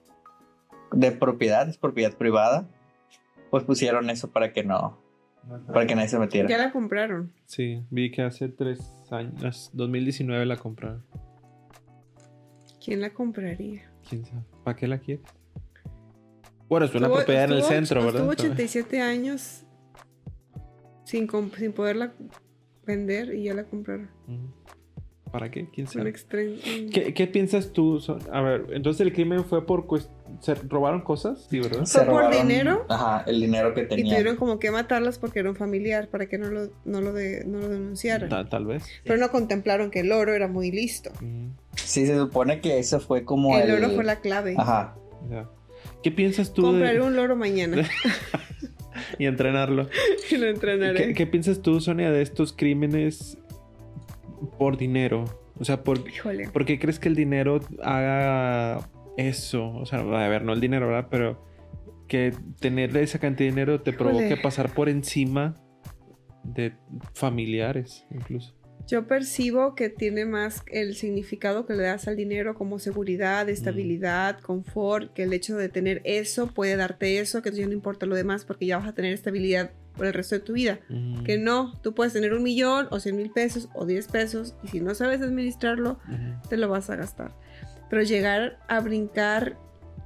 de 0.92 1.12
propiedad, 1.12 1.68
es 1.68 1.78
propiedad 1.78 2.16
privada, 2.16 2.68
pues 3.50 3.64
pusieron 3.64 4.10
eso 4.10 4.30
para 4.30 4.52
que 4.52 4.64
no, 4.64 4.98
para 5.72 5.86
que 5.86 5.94
nadie 5.94 6.08
se 6.08 6.18
metiera. 6.18 6.48
Ya 6.48 6.58
la 6.58 6.72
compraron. 6.72 7.32
Sí, 7.46 7.84
vi 7.90 8.10
que 8.10 8.22
hace 8.22 8.48
tres 8.48 8.80
años, 9.10 9.70
2019 9.74 10.46
la 10.46 10.56
compraron. 10.56 11.04
¿Quién 12.86 13.00
la 13.00 13.10
compraría? 13.10 13.82
¿Quién 14.08 14.24
sabe? 14.24 14.44
¿Para 14.62 14.76
qué 14.76 14.86
la 14.86 14.98
quiere? 14.98 15.20
Bueno, 16.68 16.86
es 16.86 16.94
una 16.94 17.12
propiedad 17.12 17.46
en 17.46 17.50
el 17.54 17.64
centro, 17.64 18.00
¿verdad? 18.04 18.30
Estuvo 18.30 18.30
87 18.30 19.00
años 19.00 19.64
sin, 21.02 21.26
poderla 21.26 22.14
vender 22.86 23.34
y 23.34 23.42
ya 23.42 23.54
la 23.54 23.64
compraron. 23.64 24.08
¿Para 25.38 25.50
qué? 25.50 25.68
¿Quién 25.70 25.86
Un 25.86 25.92
sabe? 25.92 26.08
extremo. 26.08 26.54
¿Qué, 26.92 27.12
qué 27.12 27.26
piensas 27.26 27.72
tú? 27.72 28.00
A 28.32 28.40
ver, 28.40 28.66
entonces 28.72 29.00
el 29.02 29.12
crimen 29.12 29.44
fue 29.44 29.66
por... 29.66 29.86
cuest- 29.86 30.08
¿Se 30.40 30.54
robaron 30.54 31.02
cosas? 31.02 31.46
Sí, 31.50 31.60
¿verdad? 31.60 31.84
¿Fue 31.84 32.04
por 32.06 32.30
dinero? 32.30 32.86
Ajá, 32.88 33.22
el 33.26 33.40
dinero 33.40 33.74
que 33.74 33.82
Y 33.82 33.86
tenía. 33.86 34.04
tuvieron 34.16 34.36
como 34.36 34.58
que 34.58 34.70
matarlas 34.70 35.18
porque 35.18 35.40
era 35.40 35.50
un 35.50 35.56
familiar 35.56 36.08
para 36.08 36.26
que 36.26 36.38
no 36.38 36.48
lo, 36.50 36.70
no 36.86 37.00
lo, 37.02 37.12
de- 37.12 37.44
no 37.44 37.58
lo 37.58 37.68
denunciaran. 37.68 38.30
Ta- 38.30 38.48
tal 38.48 38.64
vez. 38.64 38.84
Pero 39.04 39.18
no 39.18 39.30
contemplaron 39.30 39.90
que 39.90 40.00
el 40.00 40.10
oro 40.12 40.32
era 40.32 40.48
muy 40.48 40.70
listo. 40.70 41.10
Ujú. 41.16 41.50
Sí, 41.76 42.06
se 42.06 42.16
supone 42.16 42.60
que 42.60 42.78
eso 42.78 42.98
fue 43.00 43.24
como 43.24 43.58
el 43.58 43.68
el... 43.70 43.84
oro 43.84 43.94
fue 43.94 44.04
la 44.04 44.20
clave. 44.20 44.54
Ajá. 44.56 44.96
Ya. 45.30 45.48
¿Qué 46.02 46.10
piensas 46.10 46.54
tú 46.54 46.62
Compraré 46.62 46.94
de... 46.94 47.00
un 47.02 47.14
loro 47.14 47.36
mañana 47.36 47.86
y 49.18 49.26
entrenarlo? 49.26 49.88
y 50.30 50.36
lo 50.36 50.46
entrenaré. 50.46 51.08
¿Qué, 51.08 51.14
qué 51.14 51.26
piensas 51.26 51.60
tú, 51.62 51.80
Sonia, 51.80 52.10
de 52.10 52.22
estos 52.22 52.52
crímenes 52.52 53.38
por 54.50 54.76
dinero? 54.76 55.24
O 55.58 55.64
sea, 55.64 55.82
por, 55.82 56.06
Híjole. 56.08 56.48
¿por 56.50 56.64
qué 56.64 56.78
crees 56.78 56.98
que 56.98 57.08
el 57.08 57.14
dinero 57.14 57.60
haga 57.82 58.88
eso? 59.16 59.68
O 59.74 59.86
sea, 59.86 60.00
a 60.00 60.28
ver, 60.28 60.42
no 60.42 60.52
el 60.52 60.60
dinero, 60.60 60.86
¿verdad? 60.88 61.08
Pero 61.10 61.44
que 62.08 62.32
tener 62.60 62.96
esa 62.96 63.18
cantidad 63.18 63.48
de 63.48 63.50
dinero 63.50 63.80
te 63.80 63.90
Híjole. 63.90 64.10
provoque 64.10 64.36
pasar 64.36 64.72
por 64.74 64.88
encima 64.88 65.54
de 66.44 66.74
familiares, 67.14 68.06
incluso. 68.10 68.54
Yo 68.86 69.08
percibo 69.08 69.74
que 69.74 69.88
tiene 69.88 70.26
más 70.26 70.62
el 70.68 70.94
significado 70.94 71.66
que 71.66 71.74
le 71.74 71.82
das 71.82 72.06
al 72.06 72.14
dinero 72.14 72.54
como 72.54 72.78
seguridad, 72.78 73.48
estabilidad, 73.48 74.38
confort, 74.38 75.12
que 75.12 75.24
el 75.24 75.32
hecho 75.32 75.56
de 75.56 75.68
tener 75.68 76.02
eso 76.04 76.46
puede 76.54 76.76
darte 76.76 77.18
eso, 77.18 77.42
que 77.42 77.50
ya 77.50 77.66
no 77.66 77.72
importa 77.72 78.06
lo 78.06 78.14
demás 78.14 78.44
porque 78.44 78.66
ya 78.66 78.78
vas 78.78 78.86
a 78.86 78.94
tener 78.94 79.12
estabilidad 79.12 79.72
por 79.96 80.06
el 80.06 80.12
resto 80.12 80.34
de 80.36 80.40
tu 80.40 80.52
vida. 80.52 80.78
Que 81.24 81.38
no, 81.38 81.72
tú 81.82 81.94
puedes 81.94 82.12
tener 82.12 82.32
un 82.34 82.42
millón 82.42 82.88
o 82.90 83.00
cien 83.00 83.16
mil 83.16 83.30
pesos 83.30 83.68
o 83.74 83.86
diez 83.86 84.08
pesos 84.08 84.54
y 84.62 84.68
si 84.68 84.80
no 84.80 84.94
sabes 84.94 85.20
administrarlo, 85.22 85.98
te 86.48 86.56
lo 86.56 86.68
vas 86.68 86.90
a 86.90 86.96
gastar. 86.96 87.34
Pero 87.88 88.02
llegar 88.02 88.58
a 88.68 88.80
brincar 88.80 89.56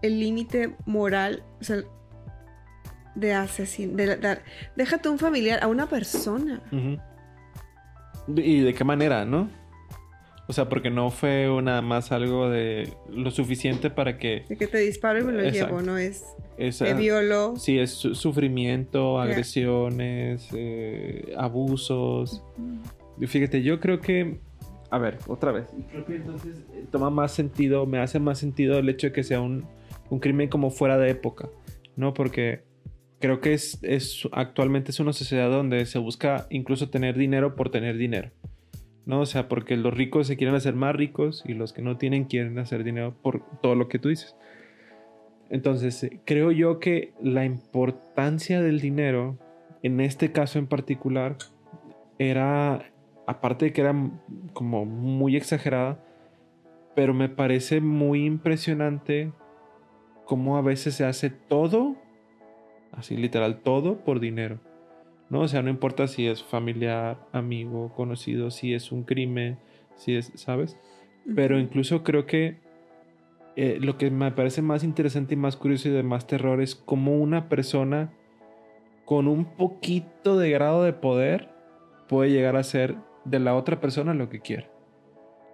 el 0.02 0.20
límite 0.20 0.76
moral, 0.86 1.42
o 1.60 1.64
sea, 1.64 1.82
de 3.14 3.34
asesino, 3.34 3.96
de 3.96 4.16
dar, 4.16 4.42
déjate 4.76 5.08
un 5.08 5.18
familiar 5.18 5.62
a 5.62 5.66
una 5.66 5.86
persona. 5.86 6.62
¿Y 8.28 8.60
de 8.60 8.74
qué 8.74 8.84
manera, 8.84 9.24
no? 9.24 9.50
O 10.50 10.52
sea, 10.52 10.68
porque 10.68 10.90
no 10.90 11.12
fue 11.12 11.46
nada 11.62 11.80
más 11.80 12.10
algo 12.10 12.50
de 12.50 12.88
lo 13.08 13.30
suficiente 13.30 13.88
para 13.88 14.18
que 14.18 14.42
De 14.48 14.56
que 14.56 14.66
te 14.66 14.78
disparo 14.78 15.20
y 15.20 15.22
me 15.22 15.30
lo 15.32 15.42
Exacto. 15.42 15.76
llevo, 15.76 15.82
no 15.86 15.96
es 15.96 16.24
esa, 16.58 16.86
te 16.86 16.94
violó. 16.94 17.54
Sí, 17.54 17.78
es 17.78 17.92
su- 17.92 18.16
sufrimiento, 18.16 19.20
agresiones, 19.20 20.48
eh, 20.52 21.32
abusos. 21.36 22.42
Y 23.20 23.28
Fíjate, 23.28 23.62
yo 23.62 23.78
creo 23.78 24.00
que. 24.00 24.40
A 24.90 24.98
ver, 24.98 25.18
otra 25.28 25.52
vez. 25.52 25.66
Creo 25.92 26.04
que 26.04 26.16
entonces 26.16 26.56
eh, 26.74 26.84
toma 26.90 27.10
más 27.10 27.30
sentido, 27.30 27.86
me 27.86 28.00
hace 28.00 28.18
más 28.18 28.40
sentido 28.40 28.76
el 28.80 28.88
hecho 28.88 29.06
de 29.06 29.12
que 29.12 29.22
sea 29.22 29.40
un, 29.40 29.66
un 30.08 30.18
crimen 30.18 30.48
como 30.48 30.72
fuera 30.72 30.98
de 30.98 31.10
época, 31.10 31.48
¿no? 31.94 32.12
Porque 32.12 32.64
creo 33.20 33.40
que 33.40 33.52
es, 33.54 33.78
es 33.82 34.28
actualmente 34.32 34.90
es 34.90 34.98
una 34.98 35.12
sociedad 35.12 35.48
donde 35.48 35.86
se 35.86 36.00
busca 36.00 36.48
incluso 36.50 36.90
tener 36.90 37.16
dinero 37.16 37.54
por 37.54 37.70
tener 37.70 37.96
dinero, 37.96 38.30
¿no? 39.06 39.20
O 39.20 39.26
sea, 39.26 39.48
porque 39.48 39.76
los 39.76 39.94
ricos 39.94 40.26
se 40.26 40.36
quieren 40.36 40.54
hacer 40.54 40.74
más 40.74 40.94
ricos 40.94 41.42
y 41.46 41.54
los 41.54 41.72
que 41.72 41.82
no 41.82 41.96
tienen 41.96 42.24
quieren 42.24 42.58
hacer 42.58 42.84
dinero 42.84 43.14
por 43.22 43.42
todo 43.60 43.74
lo 43.74 43.88
que 43.88 43.98
tú 43.98 44.08
dices. 44.08 44.36
Entonces, 45.50 46.04
eh, 46.04 46.20
creo 46.24 46.52
yo 46.52 46.78
que 46.78 47.12
la 47.20 47.44
importancia 47.44 48.62
del 48.62 48.80
dinero, 48.80 49.38
en 49.82 50.00
este 50.00 50.32
caso 50.32 50.58
en 50.58 50.66
particular, 50.66 51.36
era, 52.18 52.92
aparte 53.26 53.66
de 53.66 53.72
que 53.72 53.80
era 53.80 53.94
como 54.52 54.84
muy 54.84 55.36
exagerada, 55.36 56.04
pero 56.94 57.14
me 57.14 57.28
parece 57.28 57.80
muy 57.80 58.24
impresionante 58.24 59.32
cómo 60.24 60.56
a 60.56 60.62
veces 60.62 60.94
se 60.94 61.04
hace 61.04 61.30
todo, 61.30 61.96
así 62.92 63.16
literal, 63.16 63.60
todo 63.62 64.04
por 64.04 64.20
dinero. 64.20 64.60
¿No? 65.30 65.42
O 65.42 65.48
sea, 65.48 65.62
no 65.62 65.70
importa 65.70 66.08
si 66.08 66.26
es 66.26 66.42
familiar, 66.42 67.16
amigo, 67.32 67.92
conocido, 67.94 68.50
si 68.50 68.74
es 68.74 68.92
un 68.92 69.04
crimen, 69.04 69.58
si 69.94 70.16
es, 70.16 70.32
¿sabes? 70.34 70.76
Pero 71.34 71.58
incluso 71.58 72.02
creo 72.02 72.26
que 72.26 72.58
eh, 73.56 73.78
lo 73.80 73.96
que 73.96 74.10
me 74.10 74.32
parece 74.32 74.60
más 74.60 74.82
interesante 74.84 75.34
y 75.34 75.36
más 75.36 75.56
curioso 75.56 75.88
y 75.88 75.92
de 75.92 76.02
más 76.02 76.26
terror 76.26 76.60
es 76.60 76.74
cómo 76.74 77.16
una 77.16 77.48
persona 77.48 78.12
con 79.04 79.28
un 79.28 79.44
poquito 79.44 80.36
de 80.36 80.50
grado 80.50 80.82
de 80.82 80.92
poder 80.92 81.48
puede 82.08 82.30
llegar 82.30 82.56
a 82.56 82.62
ser 82.64 82.96
de 83.24 83.38
la 83.38 83.54
otra 83.54 83.80
persona 83.80 84.14
lo 84.14 84.28
que 84.28 84.40
quiere. 84.40 84.68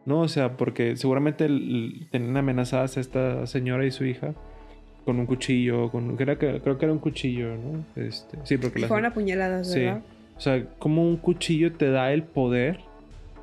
¿No? 0.07 0.21
O 0.21 0.29
sea, 0.29 0.57
porque 0.57 0.97
seguramente 0.97 1.49
tenían 2.11 2.37
amenazadas 2.37 2.97
a 2.97 3.01
esta 3.01 3.47
señora 3.47 3.85
y 3.85 3.91
su 3.91 4.05
hija 4.05 4.35
con 5.07 5.19
un 5.21 5.25
cuchillo, 5.27 5.91
con, 5.91 6.17
creo, 6.17 6.37
que, 6.39 6.61
creo 6.61 6.77
que 6.79 6.85
era 6.85 6.93
un 6.93 6.99
cuchillo, 6.99 7.57
¿no? 7.57 7.85
Este, 7.97 8.37
sí, 8.45 8.59
porque 8.59 8.81
las- 8.81 8.89
Fueron 8.89 9.07
apuñaladas, 9.07 9.73
Sí. 9.73 9.79
¿verdad? 9.81 10.03
o 10.37 10.41
sea, 10.41 10.67
como 10.79 11.03
un 11.09 11.17
cuchillo 11.17 11.73
te 11.73 11.89
da 11.91 12.13
el 12.13 12.23
poder 12.25 12.81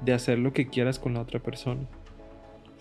de 0.05 0.13
hacer 0.13 0.37
lo 0.37 0.53
que 0.53 0.67
quieras 0.67 0.99
con 0.99 1.15
la 1.15 1.21
otra 1.21 1.39
persona. 1.39 1.81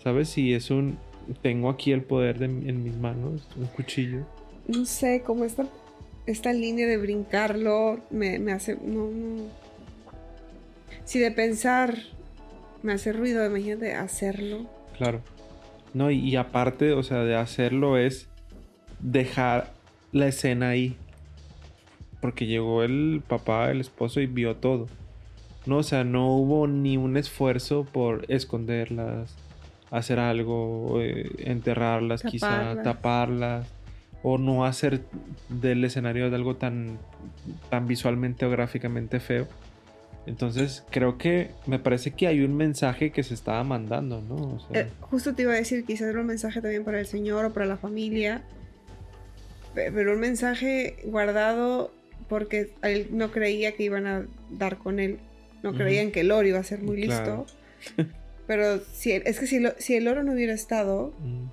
¿Sabes? 0.03 0.29
Si 0.29 0.53
es 0.53 0.69
un... 0.69 0.97
Tengo 1.41 1.69
aquí 1.69 1.93
el 1.93 2.03
poder 2.03 2.37
de- 2.37 2.45
en 2.45 2.83
mis 2.83 2.95
manos, 2.97 3.47
un 3.57 3.65
cuchillo. 3.67 4.19
No 4.67 4.85
sé, 4.85 5.23
como 5.25 5.45
esta, 5.45 5.65
esta 6.27 6.51
línea 6.53 6.85
de 6.85 6.97
brincarlo 6.97 7.99
me, 8.11 8.37
me 8.39 8.51
hace. 8.51 8.75
No, 8.75 9.09
no. 9.09 9.43
Si 11.05 11.19
de 11.19 11.31
pensar 11.31 11.95
me 12.81 12.93
hace 12.93 13.13
ruido, 13.13 13.45
imagínate 13.45 13.93
hacerlo. 13.93 14.65
Claro. 14.97 15.21
No, 15.93 16.11
y, 16.11 16.19
y 16.19 16.35
aparte, 16.35 16.91
o 16.93 17.03
sea, 17.03 17.19
de 17.23 17.35
hacerlo 17.35 17.97
es 17.97 18.27
dejar 19.03 19.71
la 20.11 20.27
escena 20.27 20.69
ahí. 20.69 20.95
Porque 22.21 22.45
llegó 22.47 22.83
el 22.83 23.21
papá, 23.27 23.69
el 23.69 23.81
esposo 23.81 24.21
y 24.21 24.27
vio 24.27 24.55
todo. 24.55 24.87
No, 25.65 25.77
o 25.77 25.83
sea, 25.83 26.03
no 26.03 26.35
hubo 26.35 26.67
ni 26.67 26.97
un 26.97 27.17
esfuerzo 27.17 27.85
por 27.85 28.25
esconderlas, 28.29 29.35
hacer 29.91 30.19
algo, 30.19 30.99
eh, 31.01 31.29
enterrarlas, 31.39 32.23
quizá 32.23 32.47
Taparlas. 32.49 32.83
taparlas, 32.83 33.67
o 34.23 34.37
no 34.37 34.65
hacer 34.65 35.01
del 35.49 35.83
escenario 35.83 36.29
de 36.29 36.35
algo 36.35 36.55
tan, 36.55 36.97
tan 37.69 37.87
visualmente 37.87 38.45
o 38.45 38.49
gráficamente 38.49 39.19
feo. 39.19 39.47
Entonces, 40.25 40.85
creo 40.89 41.17
que 41.17 41.51
me 41.67 41.79
parece 41.79 42.11
que 42.11 42.27
hay 42.27 42.41
un 42.41 42.55
mensaje 42.55 43.11
que 43.11 43.23
se 43.23 43.33
estaba 43.33 43.61
mandando, 43.65 44.21
¿no? 44.21 44.35
O 44.35 44.59
sea, 44.59 44.81
Eh, 44.81 44.87
justo 45.01 45.33
te 45.35 45.41
iba 45.41 45.51
a 45.51 45.55
decir, 45.55 45.83
quizás 45.85 46.07
era 46.07 46.21
un 46.21 46.27
mensaje 46.27 46.61
también 46.61 46.85
para 46.85 46.99
el 47.01 47.05
señor 47.05 47.43
o 47.43 47.53
para 47.53 47.65
la 47.65 47.75
familia. 47.75 48.43
Pe- 49.73 49.91
Pero 49.91 50.13
un 50.13 50.19
mensaje 50.19 50.97
guardado 51.05 51.91
porque 52.29 52.71
él 52.81 53.07
no 53.11 53.31
creía 53.31 53.73
que 53.73 53.83
iban 53.83 54.07
a 54.07 54.25
dar 54.49 54.77
con 54.77 54.99
él. 54.99 55.19
No 55.61 55.73
creían 55.73 56.11
que 56.11 56.21
el 56.21 56.31
oro 56.31 56.47
iba 56.47 56.59
a 56.59 56.63
ser 56.63 56.81
muy 56.81 57.01
Claro. 57.03 57.45
listo. 57.47 58.07
Pero 58.47 58.79
si, 58.91 59.11
es 59.13 59.39
que 59.39 59.47
si, 59.47 59.59
lo- 59.59 59.73
si 59.77 59.95
el 59.95 60.07
oro 60.07 60.23
no 60.23 60.33
hubiera 60.33 60.53
estado, 60.53 61.13
Mm. 61.19 61.47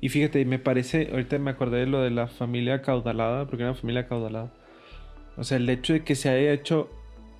Y 0.00 0.08
fíjate, 0.08 0.44
me 0.44 0.58
parece, 0.58 1.10
ahorita 1.12 1.38
me 1.38 1.52
acordé 1.52 1.78
de 1.80 1.86
lo 1.86 2.02
de 2.02 2.10
la 2.10 2.26
familia 2.26 2.74
acaudalada, 2.74 3.46
porque 3.46 3.62
era 3.62 3.70
una 3.70 3.80
familia 3.80 4.00
acaudalada. 4.00 4.52
O 5.36 5.44
sea, 5.44 5.58
el 5.58 5.68
hecho 5.70 5.92
de 5.92 6.02
que 6.02 6.16
se 6.16 6.28
haya 6.28 6.52
hecho 6.52 6.90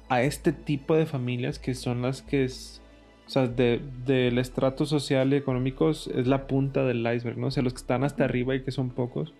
a 0.08 0.22
este 0.22 0.52
tipo 0.52 0.94
de 0.94 1.04
familias 1.06 1.58
que 1.58 1.74
son 1.74 2.02
las 2.02 2.22
que 2.22 2.44
es, 2.44 2.80
o 3.26 3.30
sea, 3.30 3.46
de- 3.46 3.80
del 4.06 4.38
estrato 4.38 4.84
social 4.86 5.32
y 5.32 5.36
económico 5.36 5.90
es 5.90 6.08
la 6.26 6.46
punta 6.46 6.84
del 6.84 6.98
iceberg, 7.00 7.38
¿no? 7.38 7.46
O 7.48 7.50
sea, 7.50 7.62
los 7.62 7.72
que 7.72 7.78
están 7.78 8.04
hasta 8.04 8.24
arriba 8.24 8.54
y 8.54 8.62
que 8.62 8.70
son 8.70 8.90
pocos. 8.90 9.32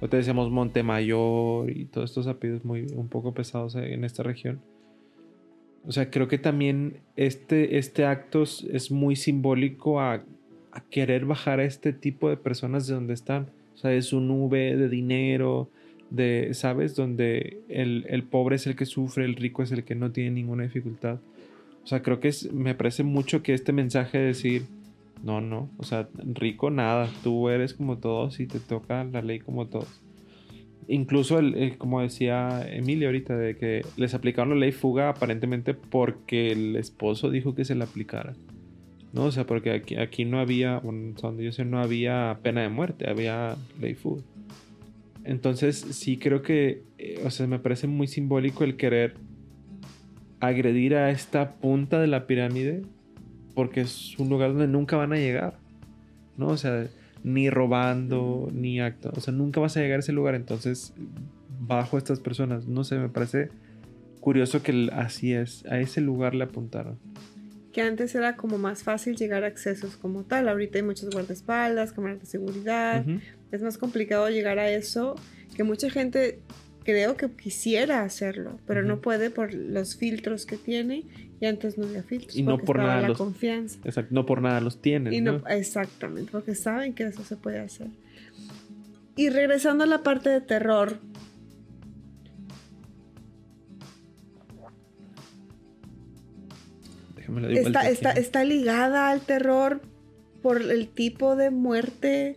Ahorita 0.00 0.16
decíamos 0.16 0.50
Montemayor 0.50 1.70
y 1.70 1.84
todos 1.86 2.10
estos 2.10 2.26
apellidos 2.26 2.64
muy, 2.64 2.86
un 2.94 3.08
poco 3.08 3.32
pesados 3.34 3.74
en 3.76 4.04
esta 4.04 4.22
región. 4.22 4.60
O 5.86 5.92
sea, 5.92 6.10
creo 6.10 6.28
que 6.28 6.38
también 6.38 6.98
este, 7.16 7.78
este 7.78 8.04
acto 8.04 8.42
es- 8.42 8.90
muy 8.90 9.16
simbólico 9.16 10.00
a, 10.00 10.22
a 10.72 10.80
querer 10.90 11.24
bajar 11.24 11.60
a 11.60 11.64
este 11.64 11.92
tipo 11.92 12.28
de 12.28 12.36
personas 12.36 12.86
de 12.86 12.94
donde 12.94 13.14
están. 13.14 13.48
O 13.74 13.78
sea, 13.78 13.92
es 13.92 14.12
un 14.12 14.28
nube 14.28 14.76
de 14.76 14.88
dinero, 14.88 15.68
de, 16.10 16.50
¿sabes? 16.54 16.94
Donde 16.94 17.58
el, 17.68 18.04
el, 18.08 18.22
pobre 18.22 18.56
es 18.56 18.66
el 18.66 18.76
que 18.76 18.86
sufre, 18.86 19.24
el 19.24 19.34
rico 19.34 19.62
es 19.62 19.72
el 19.72 19.82
que 19.84 19.94
no 19.94 20.10
tiene 20.12 20.30
ninguna 20.32 20.62
dificultad. 20.64 21.18
O 21.84 21.86
sea, 21.86 22.02
creo 22.02 22.20
que 22.20 22.28
es, 22.28 22.52
me 22.52 22.74
parece 22.74 23.02
mucho 23.02 23.42
que 23.42 23.54
este 23.54 23.72
mensaje 23.72 24.18
de 24.18 24.26
decir, 24.26 24.66
no, 25.22 25.40
no, 25.40 25.70
o 25.78 25.84
sea, 25.84 26.08
rico 26.14 26.70
nada, 26.70 27.08
tú 27.22 27.48
eres 27.48 27.74
como 27.74 27.98
todos 27.98 28.40
y 28.40 28.46
te 28.46 28.60
toca 28.60 29.04
la 29.04 29.22
ley 29.22 29.40
como 29.40 29.66
todos. 29.66 30.00
Incluso, 30.88 31.38
el, 31.38 31.78
como 31.78 32.00
decía 32.00 32.66
Emilia 32.68 33.08
ahorita, 33.08 33.36
de 33.36 33.56
que 33.56 33.82
les 33.96 34.14
aplicaron 34.14 34.50
la 34.50 34.56
ley 34.56 34.72
fuga 34.72 35.10
aparentemente 35.10 35.74
porque 35.74 36.50
el 36.52 36.76
esposo 36.76 37.30
dijo 37.30 37.54
que 37.54 37.64
se 37.64 37.74
la 37.74 37.84
aplicara. 37.84 38.34
¿No? 39.12 39.24
O 39.26 39.30
sea, 39.30 39.46
porque 39.46 39.72
aquí, 39.72 39.96
aquí 39.96 40.24
no 40.24 40.40
había, 40.40 40.80
donde 40.80 41.44
yo 41.44 41.52
sé, 41.52 41.64
no 41.64 41.80
había 41.80 42.38
pena 42.42 42.62
de 42.62 42.70
muerte, 42.70 43.08
había 43.10 43.56
ley 43.80 43.94
fuga. 43.94 44.22
Entonces, 45.24 45.76
sí 45.76 46.16
creo 46.16 46.42
que, 46.42 46.82
eh, 46.98 47.20
o 47.24 47.30
sea, 47.30 47.46
me 47.46 47.58
parece 47.58 47.86
muy 47.86 48.08
simbólico 48.08 48.64
el 48.64 48.76
querer 48.76 49.14
agredir 50.42 50.96
a 50.96 51.10
esta 51.10 51.52
punta 51.54 52.00
de 52.00 52.08
la 52.08 52.26
pirámide 52.26 52.82
porque 53.54 53.82
es 53.82 54.18
un 54.18 54.28
lugar 54.28 54.50
donde 54.50 54.66
nunca 54.66 54.96
van 54.96 55.12
a 55.12 55.16
llegar, 55.16 55.54
¿no? 56.36 56.48
O 56.48 56.56
sea, 56.56 56.88
ni 57.22 57.48
robando, 57.48 58.50
ni 58.52 58.80
acto, 58.80 59.12
o 59.14 59.20
sea, 59.20 59.32
nunca 59.32 59.60
vas 59.60 59.76
a 59.76 59.80
llegar 59.80 59.98
a 59.98 60.00
ese 60.00 60.12
lugar, 60.12 60.34
entonces, 60.34 60.94
bajo 61.60 61.96
estas 61.96 62.18
personas, 62.18 62.66
no 62.66 62.82
sé, 62.82 62.98
me 62.98 63.08
parece 63.08 63.50
curioso 64.18 64.64
que 64.64 64.90
así 64.92 65.32
es, 65.32 65.64
a 65.66 65.78
ese 65.78 66.00
lugar 66.00 66.34
le 66.34 66.42
apuntaron. 66.42 66.98
Que 67.72 67.82
antes 67.82 68.12
era 68.16 68.34
como 68.34 68.58
más 68.58 68.82
fácil 68.82 69.14
llegar 69.14 69.44
a 69.44 69.46
accesos 69.46 69.96
como 69.96 70.24
tal, 70.24 70.48
ahorita 70.48 70.78
hay 70.78 70.84
muchos 70.84 71.08
guardaespaldas, 71.10 71.92
cámaras 71.92 72.18
de 72.18 72.26
seguridad, 72.26 73.04
es 73.52 73.62
más 73.62 73.78
complicado 73.78 74.28
llegar 74.28 74.58
a 74.58 74.68
eso, 74.68 75.14
que 75.54 75.62
mucha 75.62 75.88
gente 75.88 76.40
creo 76.84 77.16
que 77.16 77.30
quisiera 77.30 78.02
hacerlo, 78.02 78.58
pero 78.66 78.82
no 78.82 79.00
puede 79.00 79.30
por 79.30 79.54
los 79.54 79.96
filtros 79.96 80.46
que 80.46 80.56
tiene 80.56 81.04
y 81.40 81.46
antes 81.46 81.78
no 81.78 81.86
había 81.86 82.02
filtros. 82.02 82.36
Y 82.36 82.42
no 82.42 82.58
por 82.58 82.78
nada 82.78 83.02
la 83.02 83.08
los, 83.08 83.18
confianza. 83.18 83.78
Exacto, 83.84 84.14
no 84.14 84.26
por 84.26 84.42
nada 84.42 84.60
los 84.60 84.80
tienen. 84.80 85.24
no, 85.24 85.42
Exactamente, 85.48 86.30
porque 86.30 86.54
saben 86.54 86.94
que 86.94 87.04
eso 87.04 87.24
se 87.24 87.36
puede 87.36 87.58
hacer. 87.58 87.88
Y 89.16 89.28
regresando 89.28 89.84
a 89.84 89.86
la 89.86 90.02
parte 90.02 90.30
de 90.30 90.40
terror. 90.40 90.98
está, 97.50 97.88
está, 97.88 98.10
está 98.12 98.44
ligada 98.44 99.10
al 99.10 99.22
terror 99.22 99.80
por 100.42 100.60
el 100.60 100.88
tipo 100.88 101.34
de 101.34 101.50
muerte, 101.50 102.36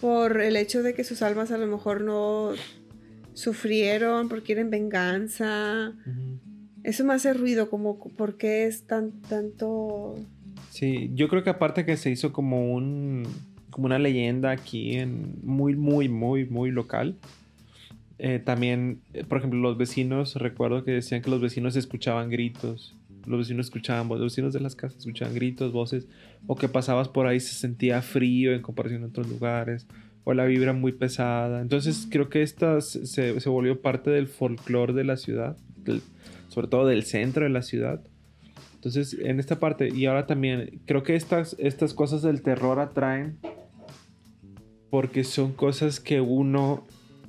por 0.00 0.40
el 0.40 0.56
hecho 0.56 0.82
de 0.82 0.94
que 0.94 1.02
sus 1.02 1.22
almas 1.22 1.50
a 1.50 1.58
lo 1.58 1.66
mejor 1.66 2.02
no 2.02 2.52
sufrieron, 3.36 4.28
porque 4.28 4.46
quieren 4.46 4.70
venganza. 4.70 5.92
Eso 6.82 7.04
me 7.04 7.14
hace 7.14 7.34
ruido, 7.34 7.68
como 7.68 7.98
por 7.98 8.36
qué 8.36 8.66
es 8.66 8.86
tan 8.86 9.12
tanto. 9.22 10.14
Sí, 10.70 11.10
yo 11.14 11.28
creo 11.28 11.44
que 11.44 11.50
aparte 11.50 11.84
que 11.84 11.96
se 11.96 12.10
hizo 12.10 12.32
como 12.32 12.72
un 12.72 13.26
como 13.70 13.86
una 13.86 13.98
leyenda 13.98 14.52
aquí 14.52 14.94
en 14.96 15.38
muy 15.42 15.76
muy 15.76 16.08
muy 16.08 16.46
muy 16.46 16.70
local. 16.70 17.16
Eh, 18.18 18.40
también, 18.42 19.00
eh, 19.12 19.24
por 19.24 19.38
ejemplo, 19.38 19.60
los 19.60 19.76
vecinos, 19.76 20.36
recuerdo 20.36 20.84
que 20.84 20.92
decían 20.92 21.20
que 21.20 21.28
los 21.28 21.42
vecinos 21.42 21.76
escuchaban 21.76 22.30
gritos, 22.30 22.96
los 23.26 23.40
vecinos 23.40 23.66
escuchaban 23.66 24.08
voces, 24.08 24.22
los 24.22 24.32
vecinos 24.32 24.54
de 24.54 24.60
las 24.60 24.74
casas 24.74 25.00
escuchaban 25.00 25.34
gritos, 25.34 25.72
voces, 25.72 26.06
o 26.46 26.56
que 26.56 26.68
pasabas 26.68 27.08
por 27.08 27.26
ahí 27.26 27.40
se 27.40 27.54
sentía 27.54 28.00
frío 28.00 28.54
en 28.54 28.62
comparación 28.62 29.02
a 29.02 29.06
otros 29.08 29.28
lugares, 29.28 29.86
o 30.28 30.34
la 30.34 30.44
vibra 30.44 30.72
muy 30.72 30.90
pesada. 30.90 31.62
Entonces 31.62 32.08
creo 32.10 32.28
que 32.28 32.42
esta 32.42 32.80
se, 32.80 33.04
se 33.38 33.48
volvió 33.48 33.80
parte 33.80 34.10
del 34.10 34.26
folclore 34.26 34.92
de 34.92 35.04
la 35.04 35.16
ciudad, 35.16 35.56
sobre 36.48 36.66
todo 36.66 36.84
del 36.84 37.04
centro 37.04 37.44
de 37.44 37.50
la 37.50 37.62
ciudad. 37.62 38.00
Entonces 38.74 39.16
en 39.20 39.38
esta 39.38 39.60
parte, 39.60 39.88
y 39.88 40.06
ahora 40.06 40.26
también, 40.26 40.80
creo 40.84 41.04
que 41.04 41.14
estas, 41.14 41.54
estas 41.60 41.94
cosas 41.94 42.22
del 42.22 42.42
terror 42.42 42.80
atraen 42.80 43.38
porque 44.90 45.22
son 45.22 45.52
cosas 45.52 46.00
que 46.00 46.20
uno 46.20 46.84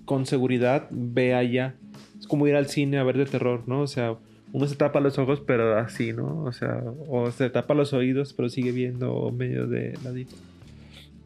con 0.05 0.25
seguridad 0.25 0.87
ve 0.89 1.35
allá. 1.35 1.75
Es 2.19 2.25
como 2.25 2.47
ir 2.47 2.55
al 2.55 2.65
cine 2.65 2.97
a 2.97 3.03
ver 3.03 3.19
de 3.19 3.27
terror, 3.27 3.61
¿no? 3.67 3.81
O 3.81 3.87
sea, 3.87 4.17
uno 4.53 4.65
se 4.65 4.75
tapa 4.75 5.01
los 5.01 5.19
ojos, 5.19 5.43
pero 5.45 5.77
así, 5.77 6.13
¿no? 6.13 6.45
O 6.45 6.51
sea, 6.51 6.83
o 7.07 7.29
se 7.29 7.51
tapa 7.51 7.75
los 7.75 7.93
oídos, 7.93 8.33
pero 8.33 8.49
sigue 8.49 8.71
viendo 8.71 9.31
medio 9.31 9.67
de 9.67 9.95
ladito. 10.03 10.35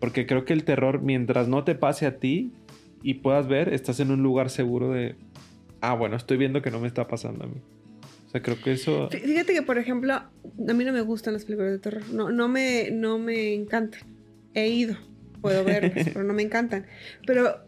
Porque 0.02 0.26
creo 0.26 0.46
que 0.46 0.54
el 0.54 0.66
terror, 0.66 1.02
mientras 1.02 1.48
no 1.48 1.64
te 1.64 1.76
pase 1.76 2.08
a 2.08 2.18
ti 2.18 2.52
y 3.04 3.14
puedas 3.14 3.48
ver, 3.48 3.72
estás 3.72 4.00
en 4.00 4.10
un 4.10 4.24
lugar 4.24 4.50
seguro 4.50 4.92
de, 4.92 5.16
ah, 5.80 5.94
bueno, 5.94 6.18
estoy 6.18 6.38
viendo 6.38 6.64
que 6.64 6.72
no 6.72 6.80
me 6.80 6.88
está 6.88 7.08
pasando 7.08 7.46
a 7.46 7.48
mí. 7.48 7.62
O 8.26 8.30
sea, 8.32 8.42
creo 8.42 8.60
que 8.60 8.72
eso... 8.72 9.10
Fíjate 9.12 9.54
que, 9.54 9.62
por 9.62 9.78
ejemplo, 9.78 10.14
a 10.14 10.30
mí 10.58 10.84
no 10.84 10.92
me 10.92 11.02
gustan 11.02 11.34
las 11.34 11.46
películas 11.46 11.74
de 11.74 11.80
terror. 11.80 12.04
No, 12.12 12.32
no, 12.32 12.48
me, 12.48 12.90
no 12.92 13.20
me 13.20 13.54
encantan. 13.54 14.02
He 14.56 14.70
ido, 14.70 14.98
puedo 15.40 15.64
ver, 15.64 15.92
pero 16.14 16.24
no 16.24 16.34
me 16.34 16.42
encantan. 16.42 16.88
Pero, 17.28 17.60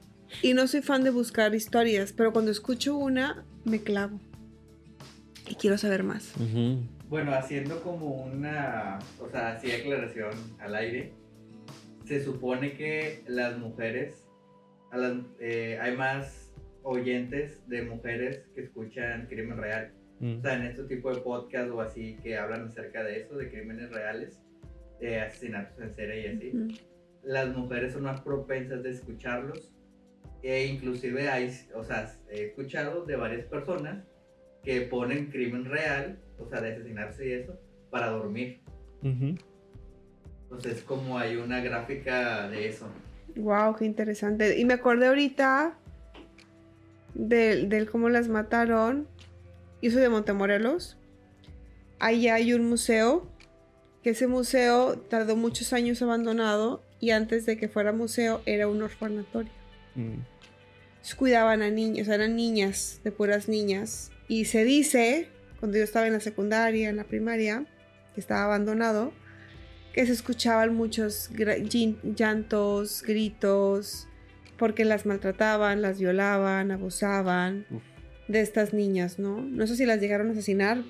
y 0.42 0.56
no 0.56 0.68
soy 0.68 0.82
fan 0.82 1.04
de 1.04 1.12
buscar 1.12 1.54
historias, 1.54 2.14
pero 2.14 2.34
cuando 2.34 2.50
escucho 2.50 2.98
una, 2.98 3.46
me 3.64 3.80
clavo. 3.84 4.20
Y 5.48 5.54
quiero 5.54 5.78
saber 5.78 6.02
más. 6.02 6.34
Bueno, 7.10 7.36
haciendo 7.36 7.80
como 7.84 8.24
una, 8.24 8.98
o 9.22 9.30
sea, 9.30 9.50
así 9.50 9.72
aclaración 9.72 10.32
al 10.60 10.74
aire 10.74 11.12
se 12.06 12.24
supone 12.24 12.74
que 12.74 13.24
las 13.28 13.58
mujeres, 13.58 14.28
eh, 15.40 15.78
hay 15.82 15.96
más 15.96 16.54
oyentes 16.84 17.68
de 17.68 17.84
mujeres 17.84 18.46
que 18.54 18.62
escuchan 18.62 19.28
crimen 19.28 19.58
real. 19.58 19.92
Mm. 20.20 20.40
O 20.40 20.42
sea, 20.42 20.56
en 20.56 20.64
este 20.64 20.84
tipo 20.84 21.14
de 21.14 21.22
podcast 21.22 21.72
o 21.72 21.82
así 21.82 22.18
que 22.22 22.38
hablan 22.38 22.68
acerca 22.68 23.04
de 23.04 23.22
eso, 23.22 23.36
de 23.36 23.50
crímenes 23.50 23.92
reales, 23.92 24.40
de 25.00 25.20
asesinatos 25.20 25.80
en 25.80 25.96
serie 25.96 26.22
y 26.22 26.36
así. 26.36 26.82
Las 27.24 27.56
mujeres 27.56 27.94
son 27.94 28.04
más 28.04 28.22
propensas 28.22 28.84
de 28.84 28.92
escucharlos. 28.92 29.74
E 30.42 30.66
inclusive 30.66 31.30
hay, 31.30 31.52
o 31.74 31.84
sea, 31.86 32.14
he 32.30 32.48
escuchado 32.48 33.06
de 33.06 33.16
varias 33.16 33.46
personas 33.46 34.06
que 34.62 34.82
ponen 34.82 35.32
crimen 35.32 35.66
real, 35.66 36.20
o 36.38 36.46
sea, 36.50 36.60
de 36.60 36.74
asesinarse 36.74 37.28
y 37.28 37.32
eso, 37.32 37.58
para 37.90 38.10
dormir. 38.10 38.60
Pues 40.54 40.66
es 40.68 40.82
como 40.84 41.18
hay 41.18 41.36
una 41.36 41.62
gráfica 41.62 42.48
de 42.48 42.68
eso. 42.68 42.88
Wow, 43.36 43.76
qué 43.76 43.86
interesante. 43.86 44.60
Y 44.60 44.66
me 44.66 44.76
acordé 44.76 45.08
ahorita 45.08 45.76
del, 47.16 47.90
cómo 47.90 48.10
las 48.10 48.28
mataron. 48.28 49.08
Yo 49.82 49.92
soy 49.92 50.02
de 50.02 50.10
Montemorelos. 50.10 50.98
Ahí 52.00 52.28
hay 52.28 52.54
un 52.54 52.70
museo. 52.70 53.28
Que 54.04 54.12
ese 54.12 54.28
museo 54.28 55.00
tardó 55.00 55.36
muchos 55.36 55.74
años 55.74 56.02
abandonado. 56.02 56.84
Y 57.00 57.12
antes 57.12 57.46
de 57.46 57.58
que 57.58 57.68
fuera 57.68 57.92
museo, 57.92 58.42
era 58.46 58.68
un 58.68 58.82
orfanatorio. 58.82 59.52
Mm. 59.96 60.20
cuidaban 61.18 61.62
a 61.62 61.70
niños, 61.70 62.08
eran 62.08 62.36
niñas, 62.36 63.02
de 63.04 63.12
puras 63.12 63.50
niñas. 63.50 64.12
Y 64.28 64.46
se 64.46 64.64
dice, 64.64 65.30
cuando 65.60 65.78
yo 65.78 65.84
estaba 65.84 66.08
en 66.08 66.14
la 66.14 66.20
secundaria, 66.20 66.90
en 66.90 66.98
la 66.98 67.04
primaria, 67.06 67.66
que 68.14 68.22
estaba 68.22 68.44
abandonado, 68.46 69.12
que 69.94 70.06
se 70.06 70.12
escuchaban 70.12 70.76
muchos 70.76 71.30
llantos, 72.16 73.04
gritos, 73.04 74.08
porque 74.58 74.86
las 74.86 75.06
maltrataban, 75.06 75.82
las 75.82 76.00
violaban, 76.00 76.72
abusaban 76.72 77.66
de 78.28 78.42
estas 78.42 78.74
niñas, 78.74 79.20
¿no? 79.20 79.42
No 79.42 79.68
sé 79.68 79.76
si 79.76 79.86
las 79.86 80.00
llegaron 80.00 80.30
a 80.30 80.32
asesinar. 80.32 80.84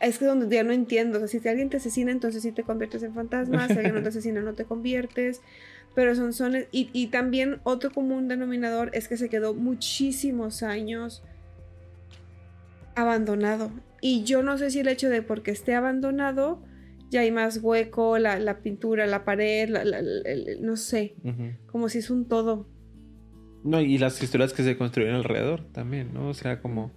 Es 0.00 0.18
que 0.18 0.24
donde 0.24 0.54
ya 0.54 0.64
no 0.64 0.72
entiendo, 0.72 1.22
o 1.22 1.28
sea, 1.28 1.40
si 1.40 1.48
alguien 1.48 1.70
te 1.70 1.76
asesina, 1.76 2.10
entonces 2.10 2.42
sí 2.42 2.50
te 2.50 2.64
conviertes 2.64 3.02
en 3.04 3.14
fantasma, 3.14 3.68
si 3.68 3.74
alguien 3.74 3.94
no 3.94 4.02
te 4.02 4.08
asesina, 4.10 4.40
no 4.40 4.54
te 4.54 4.64
conviertes, 4.64 5.40
pero 5.94 6.16
son, 6.16 6.32
son, 6.32 6.56
y, 6.72 6.90
y 6.92 7.06
también 7.06 7.60
otro 7.62 7.92
común 7.92 8.26
denominador 8.26 8.90
es 8.92 9.06
que 9.06 9.16
se 9.16 9.28
quedó 9.28 9.54
muchísimos 9.54 10.64
años 10.64 11.22
abandonado. 12.96 13.70
Y 14.00 14.24
yo 14.24 14.42
no 14.42 14.58
sé 14.58 14.70
si 14.70 14.80
el 14.80 14.88
hecho 14.88 15.08
de 15.08 15.22
porque 15.22 15.52
esté 15.52 15.74
abandonado, 15.74 16.60
ya 17.14 17.20
hay 17.20 17.30
más 17.30 17.60
hueco, 17.62 18.18
la, 18.18 18.58
pintura, 18.58 19.06
la 19.06 19.24
pared, 19.24 19.70
no 20.60 20.76
sé, 20.76 21.14
como 21.66 21.88
si 21.88 21.98
es 21.98 22.10
un 22.10 22.26
todo. 22.26 22.66
No, 23.62 23.80
y 23.80 23.98
las 23.98 24.20
historias 24.20 24.52
que 24.52 24.64
se 24.64 24.76
construyen 24.76 25.14
alrededor 25.14 25.64
también, 25.72 26.12
¿no? 26.12 26.28
O 26.28 26.34
sea, 26.34 26.60
como 26.60 26.90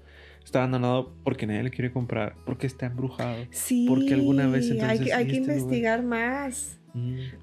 está 0.43 0.59
abandonado 0.59 1.13
porque 1.23 1.45
nadie 1.45 1.61
le 1.61 1.69
quiere 1.69 1.91
comprar, 1.91 2.35
porque 2.47 2.65
está 2.65 2.87
embrujado. 2.87 3.45
Sí, 3.51 3.85
porque 3.87 4.15
alguna 4.15 4.47
vez 4.47 4.71
hay, 4.71 4.99
que, 4.99 5.13
hay 5.13 5.27
que 5.27 5.37
este 5.37 5.51
investigar 5.51 6.03
más. 6.03 6.79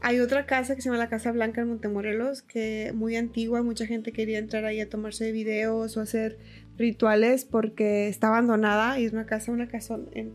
Hay 0.01 0.19
otra 0.19 0.47
casa 0.47 0.75
que 0.75 0.83
se 0.83 0.89
llama 0.89 0.99
la 0.99 1.09
Casa 1.09 1.31
Blanca 1.31 1.61
en 1.61 1.69
Montemorelos, 1.69 2.43
que 2.43 2.91
muy 2.93 3.15
antigua, 3.15 3.63
mucha 3.63 3.87
gente 3.87 4.11
quería 4.11 4.41
entrar 4.41 4.65
ahí 4.65 4.81
a 4.81 4.89
tomarse 4.89 5.31
videos 5.31 5.97
o 5.97 6.01
hacer 6.01 6.39
rituales 6.77 7.45
porque 7.45 8.09
está 8.09 8.27
abandonada 8.27 8.99
y 8.99 9.05
es 9.05 9.13
una 9.13 9.27
casa, 9.27 9.53
una 9.53 9.69
casa 9.69 9.97
en, 10.13 10.35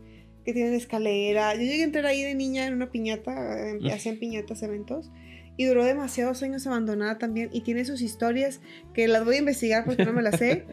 que 0.50 0.54
tienen 0.54 0.74
escalera. 0.74 1.54
Yo 1.54 1.60
llegué 1.62 1.82
a 1.82 1.84
entrar 1.84 2.06
ahí 2.06 2.22
de 2.22 2.34
niña 2.34 2.66
en 2.66 2.74
una 2.74 2.90
piñata, 2.90 3.32
eh, 3.70 3.78
hacían 3.92 4.16
piñatas, 4.18 4.62
eventos. 4.62 5.10
Y 5.56 5.66
duró 5.66 5.84
demasiados 5.84 6.42
años 6.42 6.66
abandonada 6.66 7.18
también. 7.18 7.50
Y 7.52 7.62
tiene 7.62 7.84
sus 7.84 8.00
historias 8.00 8.60
que 8.94 9.08
las 9.08 9.24
voy 9.24 9.36
a 9.36 9.38
investigar 9.40 9.84
porque 9.84 10.04
no 10.04 10.12
me 10.12 10.22
las 10.22 10.36
sé. 10.38 10.64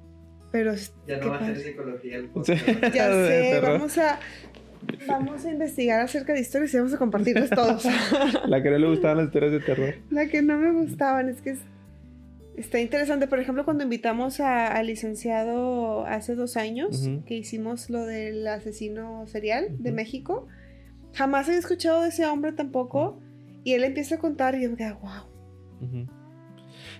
Pero. 0.52 0.74
Ya 1.06 1.18
no 1.18 1.30
va 1.30 1.36
a 1.38 1.46
ser 1.46 1.58
psicología 1.60 2.16
el 2.16 2.30
Sí. 2.44 2.52
Ya 2.94 3.08
sé, 3.26 3.60
vamos 3.62 3.98
a. 3.98 4.18
Vamos 5.06 5.44
a 5.44 5.50
investigar 5.50 6.00
acerca 6.00 6.32
de 6.32 6.40
historias 6.40 6.72
y 6.72 6.78
vamos 6.78 6.94
a 6.94 6.96
compartirlas 6.98 7.50
todos. 7.50 7.84
La 8.46 8.62
que 8.62 8.70
no 8.70 8.78
le 8.78 8.88
gustaban 8.88 9.18
las 9.18 9.26
historias 9.26 9.52
de 9.52 9.60
terror. 9.60 9.94
La 10.10 10.26
que 10.26 10.40
no 10.42 10.56
me 10.56 10.72
gustaban 10.72 11.28
es 11.28 11.42
que 11.42 11.50
es- 11.50 11.60
está 12.60 12.80
interesante. 12.80 13.26
Por 13.26 13.40
ejemplo, 13.40 13.64
cuando 13.64 13.84
invitamos 13.84 14.40
al 14.40 14.86
licenciado 14.86 16.04
hace 16.06 16.34
dos 16.34 16.56
años, 16.56 17.08
que 17.26 17.36
hicimos 17.36 17.90
lo 17.90 18.04
del 18.06 18.46
asesino 18.46 19.26
serial 19.26 19.76
de. 19.78 19.92
México, 19.92 20.46
jamás 21.12 21.48
había 21.48 21.58
escuchado 21.58 22.02
de 22.02 22.08
ese 22.08 22.26
hombre 22.26 22.52
tampoco. 22.52 23.18
Y 23.62 23.74
él 23.74 23.84
empieza 23.84 24.14
a 24.14 24.18
contar 24.18 24.54
y 24.54 24.62
yo 24.62 24.70
me 24.70 24.76
quedo, 24.76 24.98
wow. 25.00 26.06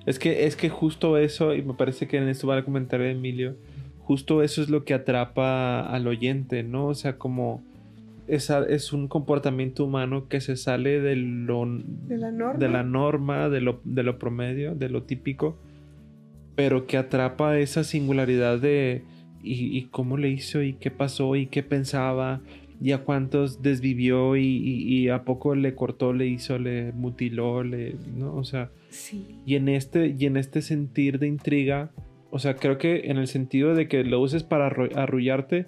Es 0.04 0.18
que, 0.18 0.46
es 0.46 0.56
que 0.56 0.68
justo 0.68 1.16
eso, 1.16 1.54
y 1.54 1.62
me 1.62 1.74
parece 1.74 2.06
que 2.06 2.18
en 2.18 2.28
esto 2.28 2.46
va 2.46 2.58
a 2.58 2.64
comentar 2.64 3.00
Emilio, 3.00 3.56
justo 4.00 4.42
eso 4.42 4.60
es 4.60 4.68
lo 4.68 4.84
que 4.84 4.92
atrapa 4.92 5.80
al 5.80 6.06
oyente, 6.06 6.62
¿no? 6.62 6.86
O 6.88 6.94
sea, 6.94 7.16
como 7.16 7.62
esa, 8.34 8.64
es 8.66 8.92
un 8.92 9.08
comportamiento 9.08 9.84
humano 9.84 10.28
que 10.28 10.40
se 10.40 10.56
sale 10.56 11.00
de 11.00 11.16
lo, 11.16 11.64
De 12.06 12.16
la 12.18 12.30
norma. 12.30 12.58
de 12.58 12.68
la 12.68 12.82
norma, 12.82 13.48
de 13.48 13.60
lo, 13.60 13.80
de 13.84 14.02
lo 14.02 14.18
promedio, 14.18 14.74
de 14.74 14.88
lo 14.88 15.02
típico, 15.02 15.58
pero 16.56 16.86
que 16.86 16.96
atrapa 16.96 17.58
esa 17.58 17.84
singularidad 17.84 18.58
de 18.58 19.02
y, 19.42 19.76
y 19.76 19.84
cómo 19.90 20.16
le 20.18 20.28
hizo 20.28 20.62
y 20.62 20.74
qué 20.74 20.90
pasó 20.90 21.34
y 21.36 21.46
qué 21.46 21.62
pensaba 21.62 22.40
y 22.82 22.92
a 22.92 22.98
cuántos 23.04 23.62
desvivió 23.62 24.36
y, 24.36 24.42
y- 24.46 24.82
y 24.98 25.08
a 25.08 25.24
poco 25.24 25.54
le 25.54 25.74
cortó, 25.74 26.12
le 26.12 26.26
hizo, 26.26 26.58
le 26.58 26.92
mutiló, 26.92 27.62
le, 27.62 27.94
¿no? 28.16 28.34
O 28.34 28.44
sea, 28.44 28.70
Sí. 28.90 29.24
y 29.46 29.54
en 29.54 29.68
este 29.68 30.14
y 30.18 30.26
en 30.26 30.36
este 30.36 30.62
sentir 30.62 31.18
de 31.18 31.26
intriga, 31.28 31.90
o 32.30 32.38
sea, 32.38 32.56
creo 32.56 32.76
que 32.78 33.10
en 33.10 33.18
el 33.18 33.26
sentido 33.28 33.74
de 33.74 33.86
que 33.88 34.02
lo 34.04 34.20
uses 34.20 34.42
para 34.44 34.68
arru- 34.70 34.94
arrullarte 34.96 35.66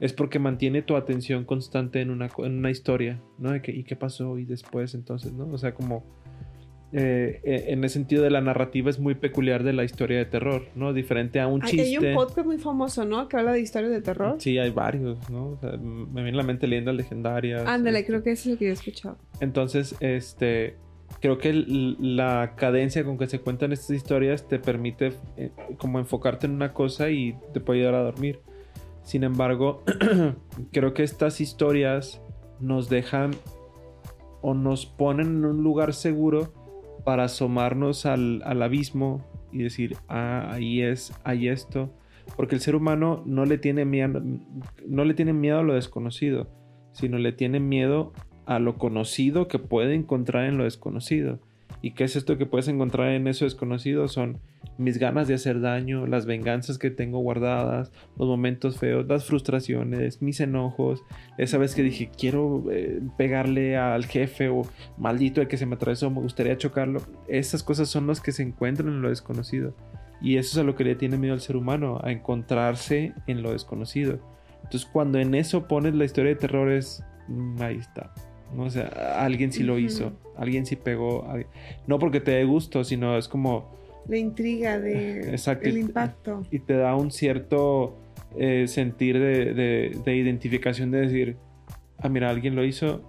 es 0.00 0.12
porque 0.12 0.38
mantiene 0.38 0.82
tu 0.82 0.96
atención 0.96 1.44
constante 1.44 2.00
en 2.00 2.10
una, 2.10 2.28
en 2.38 2.58
una 2.58 2.70
historia, 2.70 3.20
¿no? 3.38 3.52
De 3.52 3.62
que, 3.62 3.72
¿Y 3.72 3.84
qué 3.84 3.96
pasó? 3.96 4.38
Y 4.38 4.44
después, 4.44 4.94
entonces, 4.94 5.32
¿no? 5.32 5.46
O 5.52 5.58
sea, 5.58 5.74
como 5.74 6.04
eh, 6.96 7.40
eh, 7.42 7.64
en 7.68 7.82
el 7.82 7.90
sentido 7.90 8.22
de 8.22 8.30
la 8.30 8.40
narrativa 8.40 8.88
es 8.88 9.00
muy 9.00 9.16
peculiar 9.16 9.64
de 9.64 9.72
la 9.72 9.82
historia 9.82 10.16
de 10.18 10.26
terror, 10.26 10.68
¿no? 10.76 10.92
Diferente 10.92 11.40
a 11.40 11.48
un 11.48 11.60
Hay, 11.64 11.70
chiste. 11.70 11.98
hay 11.98 12.12
un 12.12 12.14
podcast 12.14 12.46
muy 12.46 12.58
famoso, 12.58 13.04
¿no? 13.04 13.28
Que 13.28 13.36
habla 13.36 13.52
de 13.52 13.60
historias 13.60 13.90
de 13.90 14.00
terror. 14.00 14.36
Sí, 14.38 14.58
hay 14.58 14.70
varios, 14.70 15.28
¿no? 15.28 15.48
O 15.48 15.58
sea, 15.60 15.72
me 15.76 16.22
viene 16.22 16.38
a 16.38 16.42
la 16.42 16.42
mente 16.44 16.68
leyendas 16.68 16.94
legendarias. 16.94 17.66
Ándale, 17.66 17.98
este, 17.98 18.10
creo 18.12 18.22
que 18.22 18.30
eso 18.30 18.48
es 18.48 18.54
lo 18.54 18.58
que 18.58 18.66
yo 18.66 18.70
he 18.70 18.74
escuchado. 18.74 19.18
entonces, 19.40 19.96
este, 19.98 20.76
creo 21.20 21.38
que 21.38 21.52
la 21.52 22.52
cadencia 22.54 23.02
con 23.02 23.18
que 23.18 23.26
se 23.26 23.40
cuentan 23.40 23.72
estas 23.72 23.90
historias 23.90 24.46
te 24.46 24.60
permite 24.60 25.14
eh, 25.36 25.50
como 25.78 25.98
enfocarte 25.98 26.46
en 26.46 26.52
una 26.52 26.72
cosa 26.72 27.10
y 27.10 27.34
te 27.52 27.58
puede 27.58 27.80
ayudar 27.80 27.94
a 27.96 28.02
dormir. 28.04 28.38
Sin 29.04 29.22
embargo, 29.22 29.84
creo 30.72 30.94
que 30.94 31.02
estas 31.02 31.40
historias 31.40 32.20
nos 32.58 32.88
dejan 32.88 33.32
o 34.42 34.54
nos 34.54 34.86
ponen 34.86 35.28
en 35.28 35.44
un 35.44 35.62
lugar 35.62 35.94
seguro 35.94 36.52
para 37.04 37.24
asomarnos 37.24 38.06
al, 38.06 38.42
al 38.44 38.62
abismo 38.62 39.24
y 39.52 39.62
decir, 39.62 39.96
ah, 40.08 40.48
ahí 40.50 40.82
es, 40.82 41.12
hay 41.22 41.48
esto. 41.48 41.90
Porque 42.36 42.54
el 42.54 42.60
ser 42.60 42.74
humano 42.74 43.22
no 43.26 43.44
le 43.44 43.58
tiene 43.58 43.84
miedo, 43.84 44.20
no 44.86 45.04
le 45.04 45.14
tiene 45.14 45.34
miedo 45.34 45.58
a 45.58 45.62
lo 45.62 45.74
desconocido, 45.74 46.48
sino 46.92 47.18
le 47.18 47.32
tiene 47.32 47.60
miedo 47.60 48.12
a 48.46 48.58
lo 48.58 48.78
conocido 48.78 49.46
que 49.46 49.58
puede 49.58 49.94
encontrar 49.94 50.46
en 50.46 50.56
lo 50.56 50.64
desconocido. 50.64 51.40
¿Y 51.84 51.90
qué 51.90 52.04
es 52.04 52.16
esto 52.16 52.38
que 52.38 52.46
puedes 52.46 52.66
encontrar 52.68 53.10
en 53.10 53.28
eso 53.28 53.44
desconocido? 53.44 54.08
Son 54.08 54.38
mis 54.78 54.96
ganas 54.96 55.28
de 55.28 55.34
hacer 55.34 55.60
daño, 55.60 56.06
las 56.06 56.24
venganzas 56.24 56.78
que 56.78 56.90
tengo 56.90 57.18
guardadas, 57.18 57.92
los 58.16 58.26
momentos 58.26 58.78
feos, 58.78 59.06
las 59.06 59.26
frustraciones, 59.26 60.22
mis 60.22 60.40
enojos, 60.40 61.04
esa 61.36 61.58
vez 61.58 61.74
que 61.74 61.82
dije 61.82 62.10
quiero 62.16 62.64
eh, 62.70 63.02
pegarle 63.18 63.76
al 63.76 64.06
jefe 64.06 64.48
o 64.48 64.62
maldito 64.96 65.42
el 65.42 65.46
que 65.46 65.58
se 65.58 65.66
me 65.66 65.74
atravesó, 65.74 66.08
me 66.08 66.22
gustaría 66.22 66.56
chocarlo. 66.56 67.02
Esas 67.28 67.62
cosas 67.62 67.90
son 67.90 68.06
las 68.06 68.22
que 68.22 68.32
se 68.32 68.42
encuentran 68.42 68.88
en 68.88 69.02
lo 69.02 69.10
desconocido. 69.10 69.74
Y 70.22 70.38
eso 70.38 70.52
es 70.52 70.64
a 70.64 70.66
lo 70.66 70.76
que 70.76 70.84
le 70.84 70.94
tiene 70.94 71.18
miedo 71.18 71.34
al 71.34 71.42
ser 71.42 71.54
humano, 71.54 72.00
a 72.02 72.12
encontrarse 72.12 73.12
en 73.26 73.42
lo 73.42 73.52
desconocido. 73.52 74.20
Entonces 74.62 74.88
cuando 74.90 75.18
en 75.18 75.34
eso 75.34 75.68
pones 75.68 75.94
la 75.94 76.06
historia 76.06 76.30
de 76.30 76.40
terror 76.40 76.72
es, 76.72 77.04
mm, 77.28 77.60
ahí 77.60 77.76
está. 77.76 78.10
¿No? 78.54 78.64
O 78.64 78.70
sea, 78.70 78.88
alguien 79.24 79.52
sí 79.52 79.62
lo 79.62 79.78
hizo, 79.78 80.12
alguien 80.36 80.66
sí 80.66 80.76
pegó. 80.76 81.24
alguien- 81.28 81.48
No 81.86 81.98
porque 81.98 82.20
te 82.20 82.30
dé 82.32 82.44
gusto, 82.44 82.84
sino 82.84 83.16
es 83.18 83.28
como... 83.28 83.72
La 84.08 84.16
intriga 84.18 84.78
de 84.78 85.20
Exacto. 85.30 85.68
el 85.68 85.78
impacto. 85.78 86.42
Y 86.50 86.58
te 86.58 86.74
da 86.76 86.94
un 86.94 87.10
cierto 87.10 87.96
eh, 88.38 88.66
sentir 88.68 89.18
de, 89.18 89.54
de- 89.54 89.98
de 90.04 90.16
identificación 90.16 90.90
de 90.90 91.00
decir, 91.00 91.36
ah, 91.98 92.08
mira, 92.08 92.30
alguien 92.30 92.54
lo 92.56 92.64
hizo, 92.64 93.02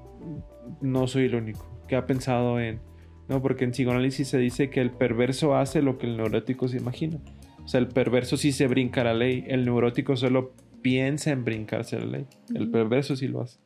no 0.82 1.08
soy 1.08 1.26
el 1.26 1.36
único 1.36 1.66
que 1.88 1.96
ha 1.96 2.06
pensado 2.06 2.60
en... 2.60 2.80
¿no? 3.28 3.42
Porque 3.42 3.64
en 3.64 3.72
psicoanálisis 3.72 4.28
se 4.28 4.38
dice 4.38 4.70
que 4.70 4.82
el 4.82 4.92
perverso 4.92 5.56
hace 5.56 5.82
lo 5.82 5.98
que 5.98 6.06
el 6.06 6.16
neurótico 6.18 6.68
se 6.68 6.78
imagina. 6.78 7.18
O 7.64 7.68
sea, 7.68 7.80
el 7.80 7.88
perverso 7.88 8.38
sí 8.38 8.52
se 8.52 8.68
brinca 8.68 9.04
la 9.04 9.16
ley, 9.16 9.44
el 9.48 9.66
neurótico 9.66 10.16
solo 10.16 10.54
piensa 10.84 11.32
en 11.32 11.44
brincarse 11.44 11.98
la 12.00 12.06
ley. 12.06 12.26
El 12.54 12.70
perverso 12.70 13.16
sí 13.16 13.28
lo 13.28 13.42
hace. 13.42 13.58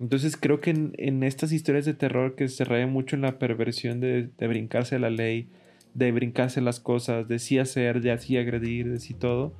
Entonces 0.00 0.36
creo 0.36 0.60
que 0.60 0.70
en, 0.70 0.92
en 0.96 1.22
estas 1.22 1.52
historias 1.52 1.84
de 1.84 1.94
terror 1.94 2.34
que 2.34 2.48
se 2.48 2.64
rayan 2.64 2.90
mucho 2.90 3.16
en 3.16 3.22
la 3.22 3.38
perversión 3.38 4.00
de, 4.00 4.30
de 4.36 4.48
brincarse 4.48 4.98
la 4.98 5.10
ley, 5.10 5.48
de 5.94 6.10
brincarse 6.10 6.60
las 6.62 6.80
cosas, 6.80 7.28
de 7.28 7.38
sí 7.38 7.58
hacer, 7.58 8.00
de 8.00 8.10
así 8.12 8.38
agredir, 8.38 8.90
de 8.90 8.98
sí 8.98 9.12
todo, 9.12 9.52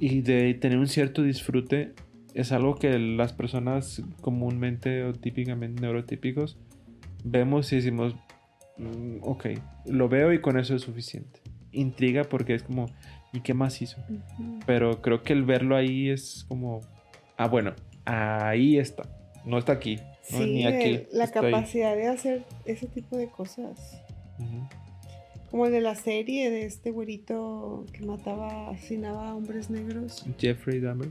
y 0.00 0.22
de 0.22 0.54
tener 0.54 0.78
un 0.78 0.88
cierto 0.88 1.22
disfrute, 1.22 1.92
es 2.34 2.50
algo 2.50 2.74
que 2.74 2.98
las 2.98 3.32
personas 3.32 4.02
comúnmente 4.20 5.04
o 5.04 5.12
típicamente 5.12 5.80
neurotípicos 5.80 6.58
vemos 7.22 7.72
y 7.72 7.76
decimos, 7.76 8.16
"Mm, 8.76 9.18
ok, 9.22 9.46
lo 9.86 10.08
veo 10.08 10.32
y 10.32 10.40
con 10.40 10.58
eso 10.58 10.74
es 10.74 10.82
suficiente. 10.82 11.40
Intriga 11.70 12.24
porque 12.24 12.54
es 12.54 12.64
como, 12.64 12.86
¿y 13.32 13.40
qué 13.40 13.54
más 13.54 13.80
hizo? 13.82 14.00
Ujú. 14.08 14.58
Pero 14.66 15.00
creo 15.00 15.22
que 15.22 15.32
el 15.32 15.44
verlo 15.44 15.76
ahí 15.76 16.10
es 16.10 16.44
como, 16.48 16.80
ah, 17.36 17.46
bueno, 17.46 17.72
ahí 18.04 18.78
está, 18.78 19.08
no 19.44 19.58
está 19.58 19.72
aquí, 19.72 19.96
no, 20.30 20.38
Sí, 20.38 20.44
ni 20.46 20.66
aquí. 20.66 21.06
la 21.12 21.24
ahí. 21.24 21.30
capacidad 21.30 21.94
de 21.96 22.06
hacer 22.08 22.44
ese 22.64 22.86
tipo 22.86 23.16
de 23.16 23.28
cosas. 23.28 24.00
Como 25.50 25.66
el 25.66 25.72
de 25.72 25.80
la 25.80 25.94
serie 25.94 26.50
de 26.50 26.64
este 26.64 26.90
güerito 26.90 27.84
que 27.92 28.04
mataba, 28.04 28.70
asesinaba 28.70 29.28
a 29.30 29.34
hombres 29.36 29.70
negros. 29.70 30.24
Jeffrey 30.38 30.80
Dahmer. 30.80 31.10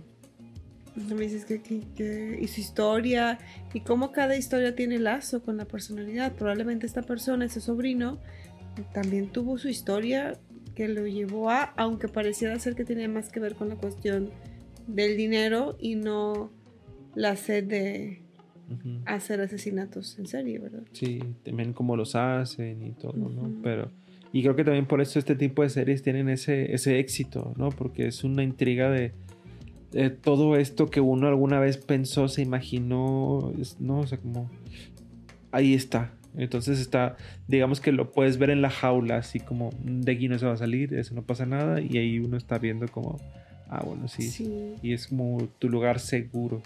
Me 0.96 1.16
dices 1.22 1.46
que, 1.46 1.62
que- 1.62 1.82
que- 1.96 2.38
y 2.42 2.48
su 2.48 2.60
historia 2.60 3.40
y 3.74 3.80
cómo 3.80 4.12
cada 4.12 4.36
historia 4.36 4.76
tiene 4.76 5.00
lazo 5.00 5.42
con 5.44 5.58
la 5.58 5.66
personalidad. 5.66 6.34
Probablemente 6.34 6.86
esta 6.86 7.02
persona, 7.04 7.46
ese 7.46 7.62
sobrino, 7.62 8.20
también 8.94 9.30
tuvo 9.32 9.58
su 9.58 9.70
historia 9.70 10.38
que 10.76 10.88
lo 10.88 11.08
llevó 11.08 11.50
a, 11.50 11.64
aunque 11.78 12.08
pareciera 12.10 12.60
ser 12.60 12.76
que 12.76 12.84
tenía 12.84 13.08
más 13.08 13.30
que 13.30 13.40
ver 13.40 13.56
con 13.56 13.70
la 13.70 13.76
cuestión 13.76 14.32
del 14.88 15.16
dinero 15.16 15.78
y 15.80 15.96
no 15.96 16.52
la 17.16 17.36
sed 17.38 17.64
de 17.64 18.23
Hacer 19.06 19.42
asesinatos 19.42 20.18
en 20.18 20.28
serie, 20.28 20.60
¿verdad? 20.60 20.84
Sí, 20.94 21.20
también 21.44 21.74
cómo 21.74 21.96
los 21.96 22.16
hacen 22.16 22.82
y 22.82 22.92
todo, 22.92 23.14
¿no? 23.14 23.62
Pero, 23.62 23.92
y 24.32 24.42
creo 24.42 24.56
que 24.56 24.64
también 24.64 24.86
por 24.86 25.02
eso 25.02 25.20
este 25.20 25.36
tipo 25.36 25.62
de 25.62 25.70
series 25.70 26.02
tienen 26.02 26.30
ese, 26.30 26.74
ese 26.74 27.00
éxito, 27.00 27.54
¿no? 27.58 27.70
Porque 27.70 28.08
es 28.08 28.24
una 28.24 28.44
intriga 28.44 28.90
de, 28.90 29.12
de 29.92 30.10
todo 30.10 30.56
esto 30.56 30.90
que 30.90 31.02
uno 31.02 31.28
alguna 31.28 31.60
vez 31.60 31.78
pensó, 31.78 32.28
se 32.28 32.42
imaginó, 32.42 33.54
¿no? 33.80 34.00
O 34.00 34.08
sea, 34.08 34.18
como, 34.18 34.50
ahí 35.52 35.74
está. 35.74 36.12
Entonces 36.36 36.80
está, 36.80 37.16
digamos 37.48 37.80
que 37.80 37.92
lo 37.92 38.12
puedes 38.12 38.38
ver 38.38 38.50
en 38.50 38.62
la 38.62 38.72
jaula, 38.72 39.18
así 39.18 39.40
como, 39.40 39.70
de 39.84 40.12
aquí 40.12 40.28
no 40.28 40.40
se 40.40 40.48
va 40.48 40.54
a 40.54 40.58
salir, 40.58 40.94
eso 40.96 41.14
no 41.14 41.22
pasa 41.22 41.46
nada, 41.46 41.80
y 41.80 41.98
ahí 41.98 42.20
uno 42.20 42.38
está 42.38 42.58
viendo 42.58 42.88
como, 42.88 43.20
ah, 43.70 43.84
bueno, 43.86 44.08
sí. 44.08 44.24
Sí. 44.24 44.74
Y 44.82 44.94
es 44.94 45.08
como 45.08 45.48
tu 45.60 45.70
lugar 45.70 46.00
seguro. 46.00 46.62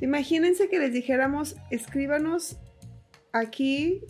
Imagínense 0.00 0.68
que 0.68 0.78
les 0.78 0.92
dijéramos, 0.92 1.56
escríbanos 1.70 2.58
aquí 3.32 4.02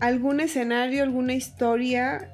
algún 0.00 0.40
escenario, 0.40 1.02
alguna 1.02 1.34
historia 1.34 2.30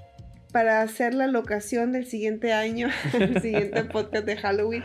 para 0.52 0.82
hacer 0.82 1.14
la 1.14 1.26
locación 1.26 1.90
del 1.90 2.06
siguiente 2.06 2.52
año, 2.52 2.88
el 3.18 3.42
siguiente 3.42 3.84
podcast 3.84 4.24
de 4.24 4.36
Halloween, 4.36 4.84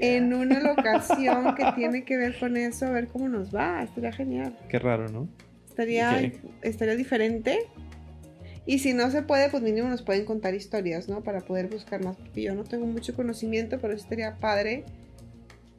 en 0.00 0.32
una 0.32 0.60
locación 0.60 1.56
que 1.56 1.64
tiene 1.74 2.04
que 2.04 2.16
ver 2.16 2.38
con 2.38 2.56
eso, 2.56 2.86
a 2.86 2.90
ver 2.90 3.08
cómo 3.08 3.28
nos 3.28 3.54
va, 3.54 3.82
estaría 3.82 4.12
genial, 4.12 4.56
Qué 4.68 4.78
raro, 4.78 5.08
¿no? 5.08 5.28
estaría, 5.68 6.32
estaría 6.62 6.94
diferente. 6.94 7.58
Y 8.64 8.78
si 8.78 8.92
no 8.92 9.10
se 9.10 9.22
puede, 9.22 9.50
pues 9.50 9.62
mínimo 9.62 9.88
nos 9.88 10.02
pueden 10.02 10.24
contar 10.24 10.54
historias, 10.54 11.08
¿no? 11.08 11.24
Para 11.24 11.40
poder 11.40 11.66
buscar 11.66 12.04
más, 12.04 12.16
porque 12.16 12.42
yo 12.42 12.54
no 12.54 12.62
tengo 12.62 12.86
mucho 12.86 13.12
conocimiento, 13.14 13.80
pero 13.80 13.94
estaría 13.94 14.36
padre 14.36 14.84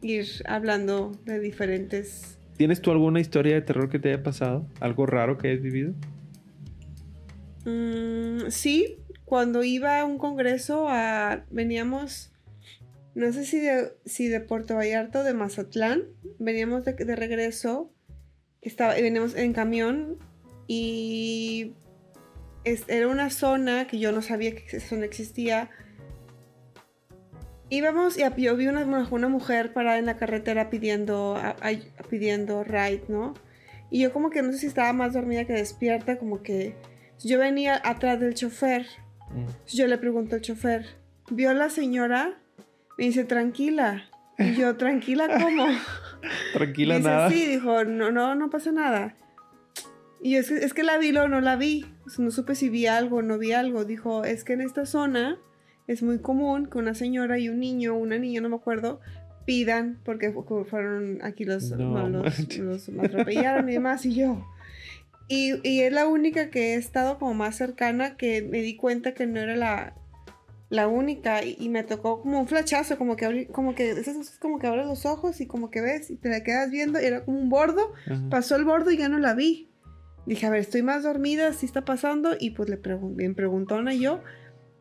ir 0.04 0.28
hablando 0.46 1.12
de 1.26 1.40
diferentes... 1.40 2.38
¿Tienes 2.58 2.82
tú 2.82 2.92
alguna 2.92 3.20
historia 3.20 3.56
de 3.56 3.62
terror 3.62 3.90
que 3.90 3.98
te 4.00 4.10
haya 4.14 4.22
pasado? 4.22 4.68
¿Algo 4.80 5.06
raro 5.08 5.38
que 5.40 5.48
hayas 5.50 5.62
vivido? 5.62 5.94
Mm, 7.66 8.50
sí, 8.50 8.98
cuando 9.26 9.64
iba 9.64 10.00
a 10.00 10.06
un 10.06 10.18
congreso, 10.18 10.88
a, 10.90 11.46
veníamos, 11.50 12.32
no 13.16 13.32
sé 13.32 13.46
si 13.46 13.60
de, 13.60 13.94
si 14.06 14.28
de 14.28 14.40
Puerto 14.42 14.76
Vallarta 14.76 15.22
o 15.22 15.24
de 15.24 15.34
Mazatlán, 15.34 16.04
veníamos 16.40 16.84
de, 16.86 16.94
de 16.94 17.16
regreso, 17.16 17.92
estaba, 18.62 18.94
veníamos 18.96 19.36
en 19.36 19.54
camión 19.54 20.18
y 20.68 21.74
es- 22.66 22.86
era 22.88 23.08
una 23.08 23.30
zona 23.30 23.88
que 23.88 24.00
yo 24.00 24.12
no 24.12 24.22
sabía 24.22 24.54
que 24.56 24.64
esa 24.78 24.88
zona 24.88 25.06
existía. 25.06 25.70
Íbamos 27.74 28.18
y 28.18 28.24
a- 28.24 28.36
yo 28.36 28.56
vi 28.56 28.68
una, 28.68 28.86
una 29.10 29.28
mujer 29.30 29.74
parada 29.74 29.98
en 29.98 30.06
la 30.06 30.18
carretera 30.18 30.70
pidiendo, 30.70 31.36
a- 31.36 31.56
a- 31.62 32.04
pidiendo 32.10 32.64
ride, 32.64 33.04
¿no? 33.08 33.34
Y 33.90 34.02
yo 34.02 34.14
como 34.14 34.30
que 34.30 34.42
no 34.42 34.52
sé 34.52 34.60
si 34.60 34.68
estaba 34.68 34.94
más 34.94 35.14
dormida 35.14 35.46
que 35.46 35.54
despierta, 35.54 36.18
como 36.18 36.42
que 36.44 36.76
yo 37.24 37.40
venía 37.40 37.82
atrás 37.84 38.20
del 38.20 38.34
chofer. 38.36 38.86
Mm. 39.32 39.46
Yo 39.76 39.88
le 39.88 39.98
pregunto 39.98 40.36
al 40.36 40.42
chofer, 40.42 40.86
¿vio 41.30 41.50
a 41.50 41.54
la 41.54 41.70
señora? 41.70 42.38
Me 42.98 43.06
dice, 43.06 43.24
tranquila. 43.24 44.04
Y 44.38 44.54
yo, 44.56 44.76
tranquila, 44.78 45.28
¿cómo? 45.42 45.66
Tranquila, 46.54 46.98
Dice, 46.98 47.08
nada. 47.10 47.30
sí, 47.30 47.46
dijo, 47.48 47.84
no, 47.86 48.12
no, 48.12 48.34
no 48.36 48.50
pasa 48.50 48.72
nada. 48.72 49.16
Y 50.22 50.32
yo, 50.34 50.40
es 50.40 50.50
que, 50.50 50.56
es 50.58 50.74
que 50.74 50.84
la 50.84 50.98
vi 50.98 51.16
o 51.18 51.28
no 51.28 51.42
la 51.42 51.56
vi. 51.56 51.86
O 52.06 52.10
sea, 52.10 52.24
no 52.24 52.32
supe 52.32 52.56
si 52.56 52.70
vi 52.70 52.88
algo 52.88 53.18
o 53.18 53.22
no 53.22 53.38
vi 53.38 53.52
algo. 53.52 53.84
Dijo, 53.86 54.24
es 54.24 54.44
que 54.44 54.54
en 54.54 54.62
esta 54.62 54.86
zona 54.86 55.38
es 55.88 56.02
muy 56.04 56.20
común 56.20 56.68
que 56.68 56.78
una 56.78 56.94
señora 56.94 57.38
y 57.40 57.50
un 57.50 57.60
niño, 57.60 57.96
una 57.96 58.18
niña, 58.18 58.42
no 58.42 58.50
me 58.50 58.56
acuerdo, 58.56 59.00
pidan, 59.46 60.00
porque 60.06 60.32
fu- 60.32 60.66
fueron 60.66 61.20
aquí 61.24 61.44
los, 61.46 61.72
No 61.72 62.08
los, 62.08 62.58
los 62.58 62.90
atropellaron 63.00 63.68
y 63.70 63.74
demás, 63.74 64.06
y 64.06 64.16
yo. 64.16 64.46
Y, 65.28 65.56
y 65.68 65.82
es 65.82 65.92
la 65.94 66.08
única 66.08 66.50
que 66.50 66.74
he 66.74 66.76
estado 66.76 67.18
como 67.18 67.34
más 67.34 67.56
cercana 67.58 68.18
que 68.18 68.42
me 68.42 68.62
di 68.62 68.76
cuenta 68.76 69.14
que 69.14 69.26
no 69.26 69.40
era 69.40 69.56
la, 69.56 69.96
la 70.70 70.88
única 70.88 71.44
y, 71.44 71.56
y 71.60 71.70
me 71.70 71.84
tocó 71.84 72.22
como 72.22 72.40
un 72.40 72.48
flachazo, 72.48 72.98
como 72.98 73.16
que, 73.16 73.48
como 73.48 73.74
que, 73.76 73.94
cosas 73.96 74.38
como 74.40 74.60
que 74.60 74.68
abres 74.68 74.86
los 74.86 75.06
ojos 75.06 75.40
y 75.42 75.48
como 75.48 75.70
que 75.72 75.82
ves 75.82 76.10
y 76.12 76.16
te 76.16 76.30
la 76.30 76.44
quedas 76.44 76.70
viendo 76.72 77.02
y 77.02 77.06
era 77.06 77.24
como 77.26 77.40
un 77.40 77.50
bordo, 77.50 77.94
Ajá. 78.06 78.22
pasó 78.30 78.56
el 78.56 78.66
bordo 78.66 78.92
y 78.92 78.98
ya 78.98 79.10
no 79.10 79.18
la 79.20 79.34
vi. 79.34 79.70
Dije, 80.26 80.46
a 80.46 80.50
ver, 80.50 80.62
estoy 80.62 80.84
más 80.84 81.04
dormida, 81.04 81.52
¿sí 81.54 81.66
está 81.66 81.84
pasando? 81.84 82.32
Y 82.40 82.52
pues 82.52 82.70
le 82.70 82.78
pregunté, 82.78 83.18
bien 83.18 83.36
preguntona 83.36 83.94
yo, 83.94 84.22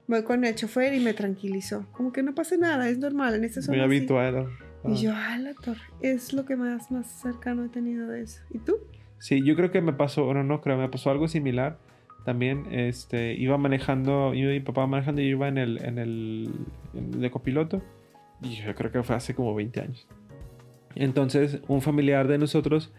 voy 0.07 0.23
con 0.25 0.45
el 0.45 0.55
chofer 0.55 0.95
y 0.95 1.01
me 1.01 1.15
tranquilizó. 1.15 1.87
Como 1.93 2.13
que 2.13 2.23
no 2.23 2.35
pasa 2.35 2.57
nada, 2.57 2.89
es 2.89 2.99
normal, 2.99 3.35
en 3.35 3.41
Muy 3.43 3.51
zona 3.51 3.75
sí". 3.75 3.81
habitual. 3.81 4.35
¿no? 4.85 4.91
Y 4.91 4.95
Ah. 4.95 5.01
yo, 5.01 5.13
ah, 5.15 5.39
la 5.39 5.55
torre, 5.55 5.81
es 6.01 6.33
lo 6.33 6.45
que 6.45 6.57
más, 6.57 6.91
más 6.91 7.07
cercano 7.23 7.65
he 7.65 7.69
tenido 7.69 8.09
de 8.09 8.23
eso. 8.23 8.43
¿Y 8.51 8.59
tú? 8.59 8.77
Sí, 9.19 9.43
yo 9.45 9.55
creo 9.55 9.71
que 9.71 9.81
me 9.81 9.93
pasó, 9.93 10.25
bueno, 10.25 10.43
no 10.43 10.61
creo, 10.61 10.77
me 10.77 10.89
pasó 10.89 11.11
algo 11.11 11.29
similar. 11.29 11.79
También, 12.25 12.67
este, 12.73 13.35
iba 13.35 13.57
manejando, 13.59 14.35
yo 14.35 14.51
y 14.51 14.55
mi 14.55 14.61
papá 14.61 14.87
manejando 14.87 15.21
y 15.23 15.25
yo 15.25 15.31
iba 15.37 15.49
en 15.49 15.59
el, 15.59 15.85
en 15.85 15.99
el, 15.99 16.51
en- 16.95 17.21
de 17.21 17.31
copiloto. 17.31 17.83
Y 18.43 18.57
yo 18.57 18.75
creo 18.75 18.91
que 18.91 19.03
fue 19.05 19.15
hace 19.17 19.35
como 19.35 19.55
20 19.55 19.81
años. 19.81 20.07
Entonces, 20.95 21.61
un 21.69 21.81
familiar 21.81 22.29
de 22.29 22.39
nosotros 22.39 22.93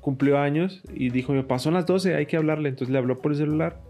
cumplió 0.00 0.38
años 0.38 0.82
y 0.94 1.10
dijo, 1.10 1.32
me 1.32 1.44
pasó 1.44 1.70
las 1.70 1.86
12, 1.86 2.14
hay 2.14 2.26
que 2.26 2.36
hablarle. 2.36 2.68
Entonces 2.68 2.92
le 2.92 2.98
habló 2.98 3.20
por 3.20 3.32
el 3.32 3.38
celular. 3.38 3.80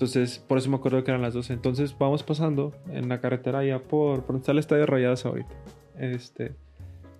Entonces, 0.00 0.38
por 0.38 0.56
eso 0.56 0.70
me 0.70 0.76
acuerdo 0.76 1.04
que 1.04 1.10
eran 1.10 1.20
las 1.20 1.34
12. 1.34 1.52
Entonces, 1.52 1.94
vamos 1.98 2.22
pasando 2.22 2.72
en 2.90 3.10
la 3.10 3.20
carretera 3.20 3.62
ya 3.66 3.80
por, 3.80 4.20
por 4.20 4.28
donde 4.28 4.38
está 4.40 4.52
el 4.52 4.58
estadio 4.58 4.86
Rayadas 4.86 5.26
ahorita. 5.26 5.54
Este, 5.98 6.54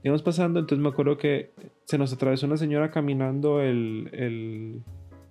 íbamos 0.03 0.23
pasando, 0.23 0.61
entonces 0.61 0.83
me 0.83 0.89
acuerdo 0.89 1.19
que 1.19 1.53
se 1.85 1.99
nos 1.99 2.11
atravesó 2.11 2.47
una 2.47 2.57
señora 2.57 2.91
caminando 2.91 3.61
el, 3.61 4.09
el 4.15 4.83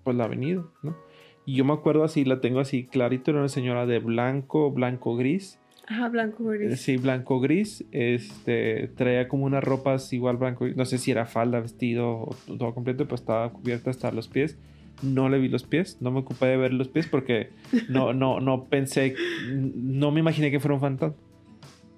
pues 0.04 0.16
la 0.16 0.26
avenida, 0.26 0.64
¿no? 0.84 0.96
Y 1.44 1.56
yo 1.56 1.66
me 1.66 1.74
acuerdo 1.74 2.04
así, 2.04 2.24
la 2.24 2.40
tengo 2.40 2.60
así 2.60 2.86
clarito, 2.86 3.32
era 3.32 3.40
una 3.40 3.50
señora 3.50 3.88
de 3.88 3.98
blanco, 3.98 4.70
blanco 4.70 5.16
gris. 5.16 5.60
Ajá, 5.88 6.08
blanco 6.10 6.54
Eh, 6.54 6.58
gris. 6.60 6.82
Sí, 6.82 6.98
blanco 6.98 7.40
gris. 7.40 7.84
Este, 7.92 8.90
traía 8.90 9.28
como 9.28 9.46
unas 9.46 9.64
ropas 9.64 10.14
igual 10.14 10.38
blanco, 10.38 10.68
no 10.68 10.86
sé 10.86 11.00
si 11.00 11.10
era 11.10 11.26
falda, 11.26 11.62
vestido 11.62 12.12
o 12.12 12.36
todo 12.46 12.76
completo, 12.76 13.08
pues 13.08 13.22
estaba 13.22 13.52
cubierta 13.52 13.90
hasta 13.90 14.12
los 14.12 14.28
pies. 14.28 14.60
No 15.02 15.30
le 15.30 15.40
vi 15.40 15.48
los 15.48 15.64
pies, 15.64 15.98
no 16.02 16.12
me 16.12 16.20
ocupé 16.20 16.48
de 16.48 16.58
ver 16.58 16.74
los 16.74 16.88
pies 16.88 17.08
porque 17.08 17.50
no, 17.90 18.14
no, 18.14 18.40
no 18.40 18.66
pensé, 18.66 19.16
no 19.54 20.12
me 20.12 20.20
imaginé 20.20 20.52
que 20.52 20.60
fuera 20.60 20.76
un 20.76 20.82
fantasma. 20.82 21.16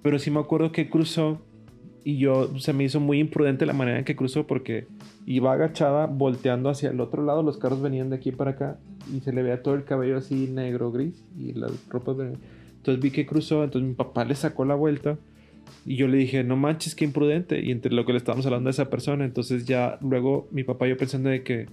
Pero 0.02 0.18
sí 0.18 0.30
me 0.30 0.40
acuerdo 0.40 0.72
que 0.72 0.88
cruzó 0.88 1.40
y 2.04 2.18
yo 2.18 2.58
se 2.58 2.72
me 2.72 2.84
hizo 2.84 3.00
muy 3.00 3.20
imprudente 3.20 3.66
la 3.66 3.72
manera 3.72 3.98
en 3.98 4.04
que 4.04 4.16
cruzó 4.16 4.46
porque 4.46 4.86
iba 5.26 5.52
agachada 5.52 6.06
volteando 6.06 6.68
hacia 6.68 6.90
el 6.90 7.00
otro 7.00 7.24
lado, 7.24 7.42
los 7.42 7.58
carros 7.58 7.80
venían 7.80 8.10
de 8.10 8.16
aquí 8.16 8.32
para 8.32 8.52
acá 8.52 8.78
y 9.12 9.20
se 9.20 9.32
le 9.32 9.42
veía 9.42 9.62
todo 9.62 9.74
el 9.74 9.84
cabello 9.84 10.16
así 10.16 10.48
negro 10.48 10.90
gris 10.90 11.24
y 11.38 11.52
las 11.52 11.72
ropas 11.88 12.16
de... 12.18 12.32
Entonces 12.76 13.02
vi 13.02 13.12
que 13.12 13.26
cruzó, 13.26 13.62
entonces 13.62 13.88
mi 13.88 13.94
papá 13.94 14.24
le 14.24 14.34
sacó 14.34 14.64
la 14.64 14.74
vuelta 14.74 15.16
y 15.84 15.96
yo 15.96 16.08
le 16.08 16.18
dije, 16.18 16.42
no 16.44 16.56
manches, 16.56 16.94
qué 16.94 17.04
imprudente. 17.04 17.60
Y 17.60 17.70
entre 17.70 17.92
lo 17.92 18.04
que 18.04 18.12
le 18.12 18.18
estábamos 18.18 18.46
hablando 18.46 18.68
a 18.68 18.72
esa 18.72 18.90
persona, 18.90 19.24
entonces 19.24 19.64
ya 19.64 19.98
luego 20.00 20.48
mi 20.50 20.64
papá 20.64 20.86
y 20.86 20.90
yo 20.90 20.96
pensando 20.96 21.28
de 21.28 21.42
que 21.42 21.66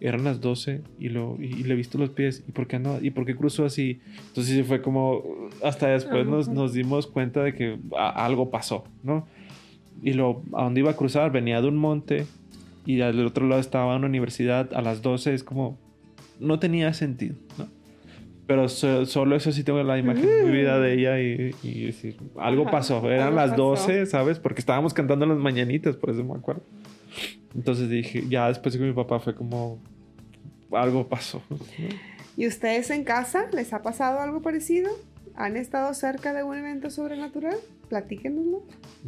eran 0.00 0.24
las 0.24 0.40
12 0.40 0.82
y, 0.98 1.08
lo, 1.08 1.36
y, 1.40 1.46
y 1.46 1.62
le 1.64 1.74
he 1.74 1.76
visto 1.76 1.96
los 1.98 2.10
pies. 2.10 2.44
¿Y 2.46 2.52
por 2.52 2.66
qué 2.66 2.78
no? 2.78 2.98
¿Y 3.00 3.10
por 3.10 3.24
qué 3.26 3.34
cruzó 3.34 3.64
así? 3.64 4.00
Entonces 4.28 4.66
fue 4.66 4.82
como, 4.82 5.22
hasta 5.62 5.88
después 5.88 6.26
nos, 6.26 6.48
nos 6.48 6.72
dimos 6.74 7.06
cuenta 7.06 7.42
de 7.42 7.54
que 7.54 7.78
a- 7.96 8.24
algo 8.26 8.50
pasó, 8.50 8.84
¿no? 9.02 9.26
Y 10.02 10.12
lo, 10.12 10.42
a 10.52 10.64
donde 10.64 10.80
iba 10.80 10.90
a 10.90 10.96
cruzar 10.96 11.32
venía 11.32 11.60
de 11.62 11.68
un 11.68 11.76
monte 11.76 12.26
y 12.84 13.00
al 13.00 13.24
otro 13.26 13.46
lado 13.48 13.60
estaba 13.60 13.96
una 13.96 14.06
universidad 14.06 14.72
a 14.74 14.82
las 14.82 15.00
12. 15.02 15.32
Es 15.34 15.42
como, 15.42 15.78
no 16.38 16.58
tenía 16.58 16.92
sentido, 16.92 17.34
¿no? 17.58 17.66
Pero 18.46 18.68
so- 18.68 19.06
solo 19.06 19.34
eso 19.34 19.50
sí 19.50 19.64
tengo 19.64 19.82
la 19.82 19.98
imagen 19.98 20.28
vivida 20.44 20.78
de 20.78 20.92
ella 20.94 21.20
y, 21.20 21.52
y 21.64 21.84
decir, 21.86 22.16
algo 22.38 22.62
Ajá, 22.62 22.70
pasó. 22.70 23.10
Eran 23.10 23.28
algo 23.28 23.36
las 23.36 23.50
pasó. 23.50 23.62
12, 23.62 24.06
¿sabes? 24.06 24.38
Porque 24.38 24.60
estábamos 24.60 24.94
cantando 24.94 25.26
las 25.26 25.38
mañanitas, 25.38 25.96
por 25.96 26.10
eso 26.10 26.22
me 26.22 26.34
acuerdo. 26.34 26.62
Entonces 27.56 27.88
dije, 27.88 28.24
ya 28.28 28.48
después 28.48 28.76
que 28.76 28.82
mi 28.82 28.92
papá 28.92 29.18
fue 29.18 29.34
como, 29.34 29.78
algo 30.72 31.08
pasó. 31.08 31.42
¿Y 32.36 32.46
ustedes 32.46 32.90
en 32.90 33.02
casa 33.04 33.46
les 33.52 33.72
ha 33.72 33.82
pasado 33.82 34.20
algo 34.20 34.42
parecido? 34.42 34.90
¿Han 35.34 35.56
estado 35.56 35.92
cerca 35.94 36.32
de 36.34 36.42
un 36.42 36.56
evento 36.56 36.90
sobrenatural? 36.90 37.56
Platíquenoslo. 37.88 38.62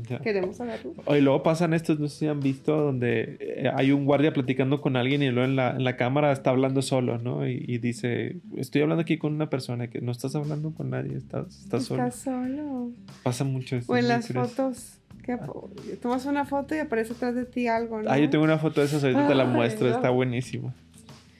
Ya. 0.08 0.20
Queremos 0.20 0.56
saberlo. 0.56 0.94
Y 1.08 1.20
luego 1.20 1.42
pasan 1.42 1.74
estos, 1.74 1.98
no 1.98 2.08
sé 2.08 2.18
si 2.18 2.26
han 2.26 2.40
visto, 2.40 2.76
donde 2.76 3.36
eh, 3.40 3.70
hay 3.74 3.92
un 3.92 4.04
guardia 4.04 4.32
platicando 4.32 4.80
con 4.80 4.96
alguien 4.96 5.22
y 5.22 5.30
luego 5.30 5.48
en 5.48 5.56
la, 5.56 5.70
en 5.70 5.84
la 5.84 5.96
cámara 5.96 6.32
está 6.32 6.50
hablando 6.50 6.80
solo, 6.80 7.18
¿no? 7.18 7.46
Y, 7.46 7.64
y 7.66 7.78
dice, 7.78 8.40
estoy 8.56 8.82
hablando 8.82 9.02
aquí 9.02 9.18
con 9.18 9.34
una 9.34 9.50
persona 9.50 9.88
que 9.88 10.00
no 10.00 10.12
estás 10.12 10.34
hablando 10.34 10.72
con 10.72 10.90
nadie, 10.90 11.16
estás, 11.16 11.64
estás 11.64 11.84
solo. 11.84 12.06
Estás 12.06 12.22
solo. 12.22 12.92
Pasa 13.22 13.44
mucho 13.44 13.76
esto. 13.76 13.92
O 13.92 13.96
en 13.96 14.08
las 14.08 14.28
fotos. 14.28 14.97
Que 15.36 15.96
tomas 15.96 16.24
una 16.26 16.44
foto 16.44 16.74
y 16.74 16.78
aparece 16.78 17.12
atrás 17.12 17.34
de 17.34 17.44
ti 17.44 17.68
algo, 17.68 18.02
¿no? 18.02 18.10
Ah, 18.10 18.18
yo 18.18 18.30
tengo 18.30 18.44
una 18.44 18.58
foto 18.58 18.80
de 18.80 18.86
esas, 18.86 19.02
ahorita 19.04 19.28
te 19.28 19.34
la 19.34 19.44
muestro, 19.44 19.88
no. 19.88 19.94
está 19.94 20.10
buenísima. 20.10 20.74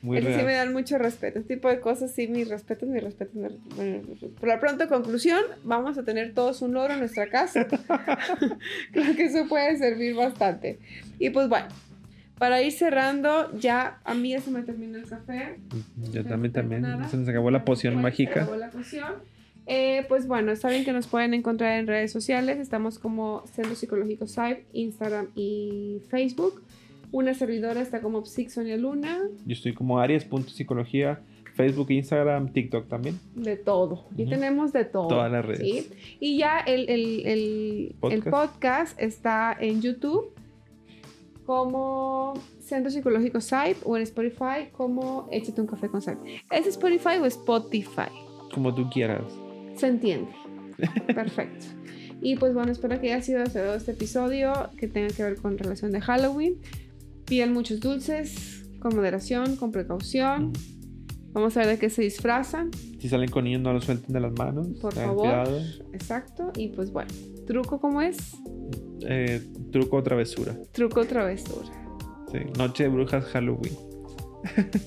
Muy 0.01 0.19
sí 0.19 0.25
real. 0.29 0.47
me 0.47 0.53
dan 0.55 0.73
mucho 0.73 0.97
respeto. 0.97 1.41
Este 1.41 1.57
tipo 1.57 1.69
de 1.69 1.81
cosas, 1.81 2.13
sí, 2.13 2.29
mis 2.29 2.49
respetos, 2.49 2.89
mis 2.89 3.03
respetos. 3.03 3.35
mis 3.35 3.51
respetos. 3.51 4.31
Por 4.39 4.49
la 4.49 4.61
pronto, 4.61 4.87
conclusión, 4.89 5.41
vamos 5.65 5.99
a 5.99 6.05
tener 6.05 6.35
todos 6.35 6.63
un 6.63 6.73
logro 6.73 6.93
en 6.93 7.01
nuestra 7.01 7.29
casa. 7.29 7.67
Creo 8.93 9.17
que 9.17 9.25
eso 9.25 9.49
puede 9.49 9.77
servir 9.77 10.15
bastante. 10.15 10.79
Y 11.19 11.31
pues 11.31 11.49
bueno, 11.49 11.67
para 12.39 12.63
ir 12.63 12.71
cerrando, 12.73 13.51
ya 13.59 13.99
a 14.05 14.15
mí 14.15 14.31
ya 14.31 14.41
se 14.41 14.53
me 14.53 14.63
terminó 14.63 14.99
el 14.99 15.09
café. 15.09 15.57
Yo 16.13 16.23
No 16.23 16.29
también, 16.29 16.53
también. 16.53 16.83
nada. 16.83 17.09
Se 17.09 17.17
nos 17.17 17.29
acabó 17.29 17.51
la 17.51 17.65
poción 17.65 17.95
Bueno, 17.95 18.09
se 18.09 18.13
mágica. 18.13 18.43
acabó 18.43 18.57
la 18.57 18.71
poción. 18.71 19.15
Eh, 19.69 20.05
pues 20.09 20.27
bueno, 20.27 20.57
saben 20.57 20.85
que 20.85 20.93
nos 20.93 21.07
pueden 21.07 21.35
encontrar 21.35 21.79
en 21.79 21.87
redes 21.87 22.11
sociales. 22.11 22.59
Estamos 22.59 22.99
como 22.99 23.43
Centro 23.53 23.75
Psicológico 23.75 24.27
Site, 24.27 24.65
Instagram 24.73 25.29
y 25.35 26.01
Facebook. 26.09 26.63
Una 27.13 27.35
servidora 27.35 27.81
está 27.81 28.01
como 28.01 28.25
Psixonia 28.25 28.77
Luna. 28.77 29.21
Yo 29.47 29.53
estoy 29.53 29.75
como 29.75 29.99
Aries.psicología, 29.99 31.21
Facebook, 31.55 31.91
Instagram, 31.91 32.53
TikTok 32.53 32.89
también. 32.89 33.19
De 33.35 33.57
todo. 33.57 34.07
Y 34.17 34.27
tenemos 34.27 34.73
de 34.73 34.85
todo. 34.85 35.09
Todas 35.09 35.31
las 35.33 35.45
redes. 35.45 35.61
¿sí? 35.61 35.89
Y 36.21 36.39
ya 36.39 36.61
el, 36.61 36.89
el- 36.89 37.27
el- 37.27 37.95
el 38.03 38.23
Podcast. 38.23 38.29
podcast 38.31 39.01
está 39.03 39.57
en 39.61 39.81
YouTube 39.83 40.33
como 41.47 42.35
Centro 42.61 42.91
Psicológico 42.91 43.41
Site 43.41 43.77
o 43.85 43.97
en 43.97 44.03
Spotify 44.03 44.69
como 44.73 45.29
Échate 45.31 45.61
un 45.61 45.67
café 45.67 45.89
con 45.89 46.03
Site. 46.03 46.19
¿Es 46.51 46.67
Spotify 46.67 47.17
o 47.21 47.25
Spotify? 47.27 48.11
Como 48.53 48.75
tú 48.75 48.89
quieras. 48.91 49.25
Se 49.79 49.87
entiende. 49.87 50.31
Perfecto. 51.15 51.67
Y 52.21 52.37
pues 52.37 52.53
bueno, 52.55 52.73
espero 52.73 53.01
que 53.01 53.13
haya 53.13 53.23
sido 53.23 53.41
deseado 53.41 53.75
este 53.75 53.93
episodio 53.93 54.53
que 54.77 54.89
tenga 54.89 55.09
que 55.09 55.23
ver 55.23 55.37
con 55.37 55.57
relación 55.57 55.93
de 55.93 56.01
Halloween. 56.01 56.57
Pidan 57.27 57.53
muchos 57.53 57.81
dulces, 57.81 58.67
con 58.81 58.97
moderación, 58.97 59.57
con 59.57 59.71
precaución. 59.71 60.53
Vamos 61.33 61.57
a 61.57 61.61
ver 61.61 61.69
de 61.69 61.79
qué 61.79 61.91
se 61.91 62.03
disfrazan. 62.03 62.71
Si 62.99 63.09
salen 63.09 63.31
con 63.31 63.45
niños, 63.45 63.61
no 63.61 63.73
los 63.73 63.85
suelten 63.85 64.13
de 64.13 64.21
las 64.21 64.33
manos. 64.33 64.67
Por 64.81 64.95
favor. 64.95 65.17
cuidado. 65.19 65.61
Exacto. 65.93 66.51
Y 66.57 66.69
pues 66.69 66.91
bueno, 66.91 67.11
truco 67.47 67.81
como 67.81 68.03
es. 68.03 68.17
eh, 69.07 69.41
truco 69.71 69.99
o 69.99 70.03
travesura. 70.03 70.57
Truco 70.73 71.01
o 71.01 71.05
travesura. 71.05 71.69
Sí, 72.33 72.39
noche 72.59 72.85
de 72.85 72.89
brujas 72.89 73.25
Halloween. 73.27 73.77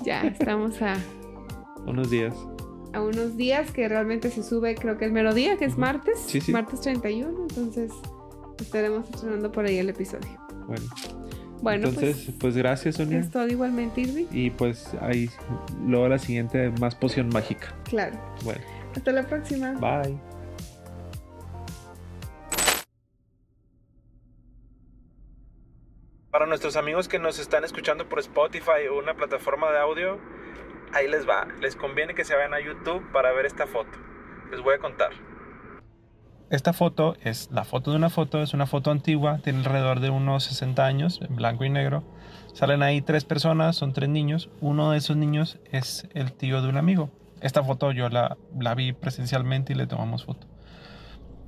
Ya 0.03 0.23
estamos 0.23 0.81
a, 0.81 0.97
Unos 1.87 2.09
días. 2.09 2.33
A 2.93 3.01
unos 3.01 3.37
días 3.37 3.71
que 3.71 3.87
realmente 3.87 4.29
se 4.29 4.43
sube, 4.43 4.75
creo 4.75 4.97
que 4.97 5.05
el 5.05 5.11
mero 5.13 5.33
día, 5.33 5.57
que 5.57 5.65
es 5.65 5.73
Ujú. 5.73 5.81
martes. 5.81 6.19
Sí, 6.25 6.41
sí. 6.41 6.51
Martes 6.51 6.81
31, 6.81 7.37
entonces 7.49 7.91
estaremos 8.59 9.09
estrenando 9.09 9.51
por 9.51 9.65
ahí 9.65 9.77
el 9.77 9.89
episodio. 9.89 10.29
Bueno, 10.67 10.83
Bueno, 11.61 11.87
entonces, 11.89 12.25
pues 12.25 12.37
pues, 12.39 12.57
gracias, 12.57 12.95
Sonia. 12.95 13.19
es 13.19 13.29
todo 13.31 13.47
igualmente, 13.47 14.01
Irving. 14.01 14.25
Y 14.31 14.49
pues 14.51 14.89
ahí, 15.01 15.29
luego 15.85 16.07
la 16.09 16.19
siguiente, 16.19 16.71
más 16.79 16.95
poción 16.95 17.29
mágica. 17.29 17.73
Claro. 17.85 18.17
Bueno, 18.43 18.61
Hasta 18.95 19.11
la 19.11 19.23
próxima. 19.23 19.73
bye. 19.73 20.17
Para 26.31 26.45
nuestros 26.45 26.77
amigos 26.77 27.07
que 27.09 27.19
nos 27.19 27.39
están 27.39 27.63
escuchando 27.65 28.07
por 28.07 28.19
Spotify 28.19 28.87
o 28.89 28.97
una 28.97 29.15
plataforma 29.15 29.69
de 29.71 29.79
audio, 29.79 30.17
ahí 30.93 31.07
les 31.07 31.27
va. 31.27 31.47
Les 31.61 31.75
conviene 31.75 32.13
que 32.15 32.23
se 32.23 32.35
vayan 32.35 32.53
a 32.53 32.59
YouTube 32.59 33.03
para 33.11 33.31
ver 33.31 33.45
esta 33.45 33.67
foto. 33.67 33.91
Les 34.51 34.61
voy 34.61 34.75
a 34.75 34.79
contar. 34.79 35.11
Esta 36.49 36.73
foto 36.73 37.15
es 37.23 37.49
la 37.51 37.63
foto 37.63 37.91
de 37.91 37.97
una 37.97 38.09
foto, 38.09 38.41
es 38.41 38.53
una 38.53 38.65
foto 38.65 38.91
antigua, 38.91 39.39
tiene 39.41 39.59
alrededor 39.59 40.01
de 40.01 40.09
unos 40.09 40.43
60 40.43 40.85
años, 40.85 41.21
en 41.21 41.37
blanco 41.37 41.63
y 41.63 41.69
negro. 41.69 42.03
Salen 42.53 42.83
ahí 42.83 43.01
tres 43.01 43.23
personas, 43.23 43.77
son 43.77 43.93
tres 43.93 44.09
niños. 44.09 44.49
Uno 44.59 44.91
de 44.91 44.97
esos 44.97 45.15
niños 45.15 45.59
es 45.71 46.09
el 46.13 46.33
tío 46.33 46.61
de 46.61 46.67
un 46.67 46.75
amigo. 46.75 47.09
Esta 47.39 47.63
foto 47.63 47.93
yo 47.93 48.09
la, 48.09 48.37
vi 48.75 48.91
presencialmente 48.91 49.71
y 49.71 49.77
le 49.77 49.87
tomamos 49.87 50.25
foto. 50.25 50.45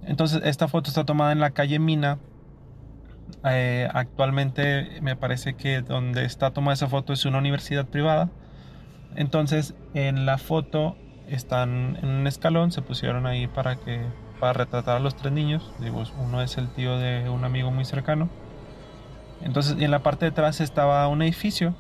Entonces, 0.04 0.42
esta 0.46 0.70
foto 0.70 0.90
está 0.90 1.06
tomada 1.06 1.34
en 1.34 1.42
la 1.42 1.52
calle 1.52 1.80
Mina. 1.80 2.20
Eh, 3.44 3.90
actualmente 3.94 5.02
me 5.02 5.18
parece 5.18 5.56
que 5.56 5.82
donde 5.82 6.24
está 6.24 6.52
tomada 6.52 6.76
esa 6.76 6.88
foto 6.88 7.12
es 7.12 7.26
una 7.26 7.40
universidad 7.40 7.86
privada. 7.88 8.30
Entonces, 9.16 9.76
en 9.94 10.26
la 10.26 10.38
foto 10.38 10.96
están 11.28 11.98
en 12.02 12.10
un 12.10 12.28
escalón, 12.28 12.72
se 12.72 12.82
pusieron 12.82 13.26
ahí 13.26 13.48
para 13.48 13.78
que 13.78 14.02
para 14.40 14.54
retratar 14.54 14.98
a 14.98 15.00
los 15.00 15.16
tres 15.16 15.32
niños. 15.32 15.72
Digo, 15.80 16.04
uno 16.20 16.42
es 16.42 16.58
el 16.58 16.70
tío 16.70 16.98
de 16.98 17.30
un 17.30 17.46
amigo 17.46 17.72
muy 17.72 17.86
cercano. 17.86 18.30
Entonces, 19.42 19.78
en 19.80 19.92
la 19.92 20.04
parte 20.04 20.26
de 20.26 20.32
atrás 20.32 20.62
estaba 20.62 21.08
un 21.08 21.22
edificio. 21.22 21.76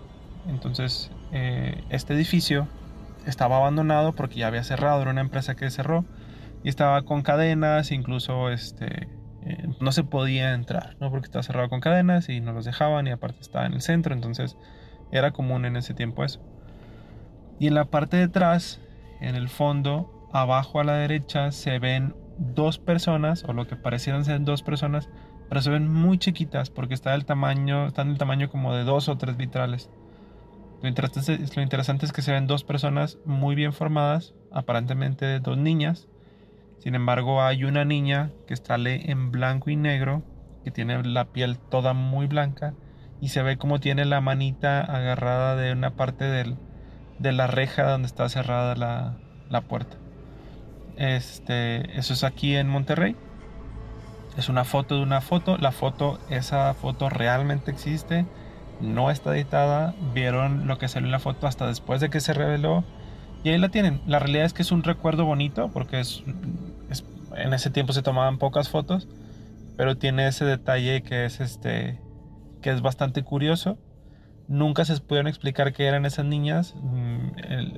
Entonces, 0.47 1.11
eh, 1.31 1.83
este 1.89 2.13
edificio 2.13 2.67
estaba 3.25 3.57
abandonado 3.57 4.13
porque 4.13 4.35
ya 4.35 4.47
había 4.47 4.63
cerrado, 4.63 5.01
era 5.01 5.11
una 5.11 5.21
empresa 5.21 5.55
que 5.55 5.69
cerró 5.69 6.05
y 6.63 6.69
estaba 6.69 7.01
con 7.03 7.21
cadenas, 7.21 7.91
incluso 7.91 8.49
este, 8.49 9.07
eh, 9.45 9.67
no 9.79 9.91
se 9.91 10.03
podía 10.03 10.53
entrar, 10.53 10.95
¿no? 10.99 11.09
porque 11.09 11.25
estaba 11.25 11.43
cerrado 11.43 11.69
con 11.69 11.81
cadenas 11.81 12.29
y 12.29 12.39
no 12.39 12.53
los 12.53 12.65
dejaban 12.65 13.07
y 13.07 13.11
aparte 13.11 13.41
estaba 13.41 13.65
en 13.65 13.73
el 13.73 13.81
centro, 13.81 14.13
entonces 14.13 14.57
era 15.11 15.31
común 15.31 15.65
en 15.65 15.75
ese 15.75 15.93
tiempo 15.93 16.23
eso. 16.23 16.41
Y 17.63 17.67
en 17.67 17.75
la 17.75 17.85
parte 17.85 18.17
de 18.17 18.23
atrás, 18.23 18.81
en 19.21 19.35
el 19.35 19.47
fondo, 19.47 20.27
abajo 20.33 20.81
a 20.81 20.83
la 20.83 20.95
derecha, 20.95 21.53
se 21.53 21.79
ven 21.79 22.13
dos 22.37 22.77
personas, 22.77 23.45
o 23.45 23.53
lo 23.53 23.67
que 23.67 23.77
parecieran 23.77 24.25
ser 24.25 24.43
dos 24.43 24.63
personas, 24.63 25.07
pero 25.47 25.61
se 25.61 25.69
ven 25.69 25.89
muy 25.89 26.17
chiquitas 26.17 26.69
porque 26.69 26.93
está 26.93 27.13
del 27.13 27.23
tamaño, 27.23 27.87
están 27.87 28.09
del 28.09 28.17
tamaño 28.17 28.49
como 28.49 28.75
de 28.75 28.83
dos 28.83 29.07
o 29.07 29.17
tres 29.17 29.37
vitrales. 29.37 29.89
Lo 30.81 30.89
interesante, 30.89 32.05
es 32.05 32.11
que 32.11 32.21
se 32.21 32.33
ven 32.33 32.47
dos 32.47 32.65
personas 32.65 33.17
muy 33.23 33.55
bien 33.55 33.71
formadas, 33.71 34.33
aparentemente 34.51 35.39
dos 35.39 35.57
niñas. 35.57 36.09
Sin 36.79 36.95
embargo, 36.95 37.43
hay 37.43 37.63
una 37.63 37.85
niña 37.85 38.31
que 38.45 38.57
sale 38.57 39.09
en 39.09 39.31
blanco 39.31 39.69
y 39.69 39.77
negro, 39.77 40.21
que 40.65 40.71
tiene 40.71 41.01
la 41.01 41.31
piel 41.31 41.57
toda 41.59 41.93
muy 41.93 42.27
blanca 42.27 42.73
y 43.21 43.29
se 43.29 43.41
ve 43.41 43.55
como 43.55 43.79
tiene 43.79 44.03
la 44.03 44.19
manita 44.19 44.81
agarrada 44.81 45.55
de 45.55 45.71
una 45.71 45.91
parte 45.91 46.25
del, 46.25 46.57
de 47.19 47.31
la 47.31 47.47
reja 47.47 47.83
donde 47.83 48.07
está 48.07 48.27
cerrada 48.29 48.75
la, 48.75 49.17
la 49.49 49.61
puerta. 49.61 49.97
Este, 50.97 51.97
eso 51.97 52.13
es 52.13 52.23
aquí 52.23 52.55
en 52.55 52.67
Monterrey. 52.69 53.15
Es 54.37 54.49
una 54.49 54.63
foto 54.63 54.95
de 54.95 55.03
una 55.03 55.21
foto. 55.21 55.57
La 55.57 55.71
foto, 55.71 56.19
esa 56.29 56.73
foto 56.73 57.09
realmente 57.09 57.71
existe. 57.71 58.25
No 58.81 59.11
está 59.11 59.35
editada. 59.35 59.93
Vieron 60.13 60.67
lo 60.67 60.77
que 60.77 60.87
salió 60.87 61.07
en 61.07 61.11
la 61.11 61.19
foto 61.19 61.47
hasta 61.47 61.67
después 61.67 62.01
de 62.01 62.09
que 62.09 62.19
se 62.19 62.33
reveló. 62.33 62.83
Y 63.43 63.49
ahí 63.49 63.57
la 63.57 63.69
tienen. 63.69 64.01
La 64.05 64.19
realidad 64.19 64.45
es 64.45 64.53
que 64.53 64.61
es 64.61 64.71
un 64.71 64.83
recuerdo 64.83 65.25
bonito 65.25 65.69
porque 65.71 65.99
es, 65.99 66.23
es- 66.89 67.05
en 67.35 67.53
ese 67.53 67.69
tiempo 67.69 67.93
se 67.93 68.01
tomaban 68.03 68.37
pocas 68.37 68.69
fotos. 68.69 69.07
Pero 69.77 69.97
tiene 69.97 70.27
ese 70.27 70.45
detalle 70.45 71.01
que 71.01 71.25
es 71.25 71.39
este 71.39 71.99
que 72.61 72.71
es 72.71 72.81
bastante 72.81 73.23
curioso. 73.23 73.77
Nunca 74.47 74.83
se 74.83 74.99
pudieron 74.99 75.27
explicar 75.27 75.73
qué 75.73 75.85
eran 75.85 76.05
esas 76.05 76.25
niñas. 76.25 76.75
Mm, 76.81 77.29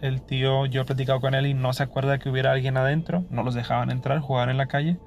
El, 0.01 0.21
tío, 0.23 0.65
yo 0.65 0.81
he 0.81 0.85
platicado 0.85 1.21
con 1.21 1.35
él 1.35 1.45
y 1.45 1.53
no 1.53 1.73
se 1.73 1.83
acuerda 1.83 2.17
que 2.17 2.29
hubiera 2.29 2.51
alguien 2.51 2.77
adentro. 2.77 3.25
No 3.29 3.43
los 3.43 3.53
dejaban 3.53 3.91
entrar, 3.91 4.19
jugaban 4.19 4.49
en 4.49 4.57
la 4.57 4.67
calle. 4.67 4.97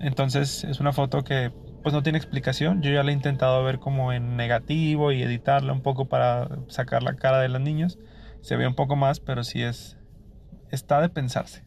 Entonces 0.00 0.64
es 0.64 0.80
una 0.80 0.92
foto 0.92 1.22
que 1.22 1.52
pues 1.82 1.94
no 1.94 2.02
tiene 2.02 2.18
explicación. 2.18 2.82
Yo 2.82 2.90
ya 2.90 3.02
la 3.02 3.10
he 3.10 3.14
intentado 3.14 3.62
ver 3.62 3.78
como 3.78 4.12
en 4.12 4.36
negativo 4.36 5.12
y 5.12 5.22
editarla 5.22 5.72
un 5.72 5.82
poco 5.82 6.06
para 6.08 6.48
sacar 6.68 7.02
la 7.02 7.16
cara 7.16 7.40
de 7.40 7.48
los 7.48 7.60
niños. 7.60 7.98
Se 8.40 8.56
ve 8.56 8.66
un 8.66 8.74
poco 8.74 8.96
más, 8.96 9.20
pero 9.20 9.44
sí 9.44 9.62
es... 9.62 9.98
Está 10.70 11.00
de 11.00 11.08
pensarse. 11.08 11.64